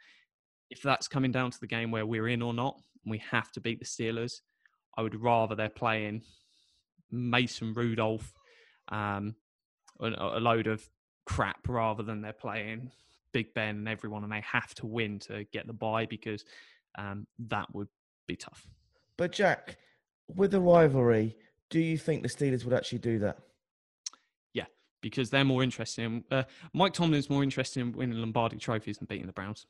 if 0.68 0.82
that's 0.82 1.08
coming 1.08 1.30
down 1.30 1.52
to 1.52 1.60
the 1.60 1.68
game 1.68 1.90
where 1.90 2.04
we're 2.04 2.28
in 2.28 2.42
or 2.42 2.52
not, 2.52 2.80
we 3.06 3.22
have 3.30 3.52
to 3.52 3.60
beat 3.60 3.78
the 3.78 3.84
Steelers, 3.84 4.40
I 4.96 5.02
would 5.02 5.20
rather 5.20 5.54
they're 5.54 5.68
playing 5.68 6.22
Mason 7.10 7.72
Rudolph, 7.72 8.34
um, 8.88 9.36
a, 10.00 10.40
load 10.40 10.66
of 10.66 10.88
crap 11.24 11.68
rather 11.68 12.02
than 12.02 12.20
they're 12.20 12.32
playing 12.32 12.90
Big 13.32 13.54
Ben 13.54 13.76
and 13.76 13.88
everyone, 13.88 14.24
and 14.24 14.32
they 14.32 14.42
have 14.42 14.74
to 14.76 14.86
win 14.86 15.18
to 15.20 15.44
get 15.52 15.66
the 15.66 15.72
bye 15.72 16.06
because 16.06 16.44
um, 16.98 17.26
that 17.48 17.72
would 17.72 17.88
be 18.26 18.36
tough. 18.36 18.66
But 19.16 19.32
Jack, 19.32 19.78
with 20.34 20.50
the 20.50 20.60
rivalry, 20.60 21.36
do 21.70 21.80
you 21.80 21.98
think 21.98 22.22
the 22.22 22.28
Steelers 22.28 22.64
would 22.64 22.74
actually 22.74 22.98
do 22.98 23.18
that? 23.20 23.38
Yeah, 24.52 24.66
because 25.00 25.30
they're 25.30 25.44
more 25.44 25.62
interested 25.62 26.04
in 26.04 26.24
uh, 26.30 26.44
Mike 26.72 26.92
Tomlin's 26.92 27.30
more 27.30 27.42
interested 27.42 27.80
in 27.80 27.92
winning 27.92 28.18
Lombardi 28.18 28.56
trophies 28.56 28.98
than 28.98 29.06
beating 29.06 29.26
the 29.26 29.32
Browns. 29.32 29.66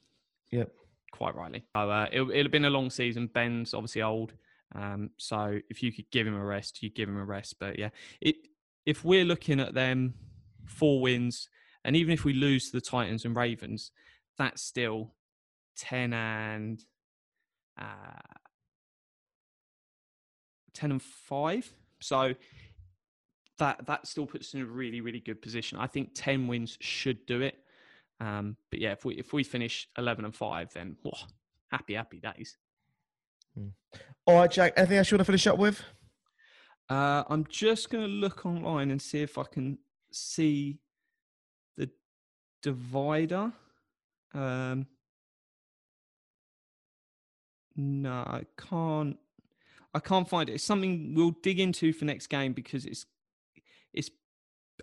Yep. 0.51 0.71
Quite 1.13 1.35
rightly. 1.35 1.65
So 1.77 1.91
uh, 1.91 2.09
it, 2.11 2.23
it'll 2.23 2.43
have 2.43 2.51
been 2.51 2.65
a 2.65 2.71
long 2.71 2.91
season. 2.91 3.27
Ben's 3.27 3.75
obviously 3.75 4.03
old, 4.03 4.33
um, 4.75 5.11
so 5.19 5.59
if 5.69 5.83
you 5.83 5.93
could 5.93 6.11
give 6.11 6.27
him 6.27 6.35
a 6.35 6.45
rest, 6.45 6.83
you 6.83 6.91
give 6.91 7.09
him 7.09 7.19
a 7.19 7.25
rest. 7.25 7.57
But 7.61 7.79
yeah, 7.79 7.91
it 8.21 8.37
if 8.87 9.05
we're 9.05 9.25
looking 9.25 9.61
at 9.61 9.75
them 9.75 10.15
four 10.65 11.01
wins, 11.01 11.49
and 11.85 11.95
even 11.97 12.15
if 12.15 12.25
we 12.25 12.33
lose 12.33 12.71
to 12.71 12.73
the 12.73 12.81
Titans 12.81 13.25
and 13.25 13.37
Ravens, 13.37 13.93
that's 14.39 14.63
still 14.63 15.15
ten 15.77 16.13
and 16.13 16.83
uh, 17.79 17.85
ten 20.75 20.91
and 20.91 21.03
five. 21.03 21.73
So 22.01 22.35
that 23.59 23.87
that 23.87 24.07
still 24.07 24.27
puts 24.27 24.49
us 24.49 24.55
in 24.55 24.63
a 24.63 24.67
really 24.67 25.01
really 25.01 25.21
good 25.21 25.41
position. 25.43 25.79
I 25.79 25.87
think 25.87 26.11
ten 26.15 26.47
wins 26.47 26.77
should 26.81 27.27
do 27.27 27.43
it. 27.43 27.57
Um, 28.21 28.57
but 28.71 28.81
yeah, 28.81 28.93
if 28.93 29.05
we 29.05 29.15
if 29.17 29.33
we 29.33 29.45
finish 29.45 29.89
eleven 29.99 30.25
and 30.25 30.35
five, 30.35 30.73
then 30.73 30.97
whoa, 31.03 31.13
happy 31.71 31.95
happy 31.95 32.21
days. 32.21 32.57
All 34.27 34.37
right, 34.37 34.51
Jack. 34.51 34.73
Anything 34.77 34.99
else 34.99 35.11
you 35.11 35.17
want 35.17 35.27
to 35.27 35.33
finish 35.33 35.47
up 35.47 35.59
with? 35.59 35.83
Uh, 36.89 37.25
I'm 37.29 37.47
just 37.49 37.91
going 37.91 38.05
to 38.05 38.11
look 38.11 38.47
online 38.47 38.91
and 38.91 39.01
see 39.01 39.21
if 39.21 39.39
I 39.39 39.45
can 39.45 39.79
see 40.11 40.79
the 41.77 41.91
divider. 42.63 43.53
Um, 44.35 44.87
no, 47.77 48.13
I 48.13 48.45
can't. 48.57 49.19
I 49.95 50.01
can't 50.01 50.29
find 50.29 50.49
it. 50.49 50.55
It's 50.55 50.65
something 50.65 51.15
we'll 51.15 51.37
dig 51.43 51.61
into 51.61 51.93
for 51.93 52.05
next 52.05 52.29
game 52.29 52.53
because 52.53 52.87
it's 52.87 53.07
it's 53.93 54.11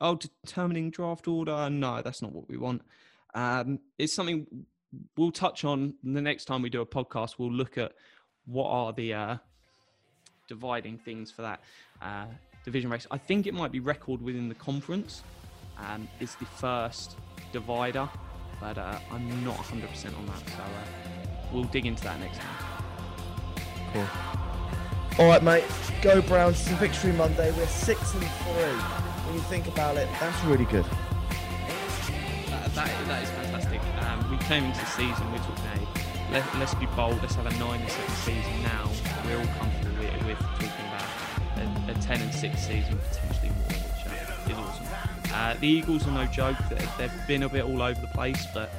oh 0.01 0.15
determining 0.45 0.91
draft 0.91 1.27
order. 1.27 1.69
No, 1.69 2.01
that's 2.01 2.21
not 2.21 2.31
what 2.31 2.47
we 2.47 2.57
want. 2.57 2.81
Um, 3.33 3.79
it's 3.97 4.13
something 4.13 4.47
we'll 5.17 5.31
touch 5.31 5.63
on 5.63 5.95
the 6.03 6.21
next 6.21 6.45
time 6.45 6.61
we 6.61 6.69
do 6.69 6.81
a 6.81 6.85
podcast. 6.85 7.35
We'll 7.37 7.51
look 7.51 7.77
at 7.77 7.93
what 8.45 8.69
are 8.69 8.93
the 8.93 9.13
uh, 9.13 9.37
dividing 10.47 10.97
things 10.97 11.31
for 11.31 11.43
that 11.43 11.61
uh, 12.01 12.25
division 12.65 12.89
race. 12.89 13.07
I 13.11 13.17
think 13.17 13.47
it 13.47 13.53
might 13.53 13.71
be 13.71 13.79
record 13.79 14.21
within 14.21 14.49
the 14.49 14.55
conference 14.55 15.23
um, 15.77 16.07
is 16.19 16.35
the 16.35 16.45
first 16.45 17.17
divider, 17.51 18.09
but 18.59 18.77
uh, 18.77 18.99
I'm 19.11 19.43
not 19.43 19.57
100% 19.57 20.17
on 20.17 20.25
that. 20.25 20.49
So 20.49 20.57
uh, 20.57 21.27
we'll 21.53 21.63
dig 21.65 21.85
into 21.85 22.03
that 22.03 22.19
next 22.19 22.39
time. 22.39 22.83
Cool. 23.93 24.38
All 25.19 25.27
right, 25.27 25.43
mate. 25.43 25.65
Go 26.01 26.21
Browns. 26.21 26.61
It's 26.61 26.71
a 26.71 26.75
victory 26.75 27.11
Monday. 27.11 27.51
We're 27.51 27.67
six 27.67 28.13
and 28.13 28.23
three. 28.23 28.63
When 29.25 29.35
you 29.35 29.41
think 29.41 29.67
about 29.67 29.97
it, 29.97 30.07
that's 30.17 30.41
really 30.45 30.63
good. 30.63 30.85
That, 32.73 32.89
that, 33.07 33.23
is 33.23 33.29
fantastic. 33.31 33.81
Um, 34.05 34.31
we 34.31 34.37
came 34.45 34.63
into 34.63 34.79
the 34.79 34.85
season, 34.85 35.29
we're 35.33 35.39
talking, 35.39 35.65
hey, 35.65 36.31
let, 36.31 36.57
let's 36.57 36.73
be 36.75 36.85
bold, 36.95 37.21
let's 37.21 37.35
have 37.35 37.47
a 37.47 37.59
9 37.59 37.81
and 37.81 37.91
7 37.91 38.09
season 38.15 38.63
now. 38.63 38.89
We're 39.25 39.39
all 39.39 39.45
comfortable 39.57 39.97
with, 39.99 40.25
with 40.25 40.39
talking 40.39 40.87
about 40.87 41.89
a, 41.89 41.91
a 41.91 42.01
10 42.01 42.21
and 42.21 42.33
6 42.33 42.57
season, 42.57 42.97
potentially 43.09 43.49
more, 43.49 43.67
which 43.67 44.07
uh, 44.07 44.51
is 44.51 44.57
awesome. 44.57 44.85
Uh, 45.33 45.53
the 45.59 45.67
Eagles 45.67 46.07
are 46.07 46.11
no 46.11 46.27
joke. 46.27 46.55
They- 46.69 46.87
They've 46.97 47.27
been 47.27 47.43
a 47.43 47.49
bit 47.49 47.65
all 47.65 47.81
over 47.81 47.99
the 47.99 48.07
place, 48.07 48.47
but 48.53 48.71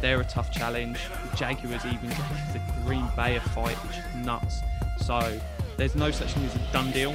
they're 0.00 0.20
a 0.20 0.24
tough 0.24 0.50
challenge. 0.50 0.98
The 1.30 1.36
Jaguars 1.36 1.84
even 1.86 2.08
gave 2.08 2.52
the 2.52 2.60
Green 2.84 3.06
Bay 3.14 3.36
a 3.36 3.40
fight, 3.40 3.76
which 3.76 3.98
is 3.98 4.26
nuts. 4.26 4.62
So 4.98 5.38
there's 5.76 5.94
no 5.94 6.10
such 6.10 6.32
thing 6.32 6.44
as 6.44 6.54
a 6.54 6.58
done 6.72 6.90
deal, 6.90 7.14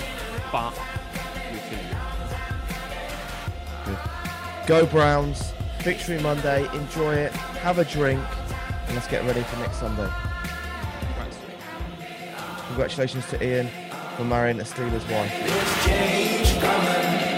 but 0.52 0.74
we 1.52 1.58
feel 1.58 1.80
good. 1.80 1.98
Good. 3.86 3.98
Go 4.68 4.86
Browns. 4.86 5.54
Victory 5.80 6.20
Monday. 6.20 6.68
Enjoy 6.76 7.16
it. 7.16 7.32
Have 7.32 7.80
a 7.80 7.86
drink. 7.86 8.24
And 8.86 8.96
let's 8.96 9.08
get 9.08 9.26
ready 9.26 9.42
for 9.42 9.58
next 9.58 9.78
Sunday. 9.78 10.10
Congrats. 11.00 11.38
Congratulations 12.68 13.28
to 13.30 13.44
Ian 13.44 13.70
for 14.16 14.24
marrying 14.24 14.60
a 14.60 14.64
Steelers 14.64 15.10
wife. 15.12 15.34
There's 15.44 15.86
change 15.86 16.60
coming. 16.62 17.31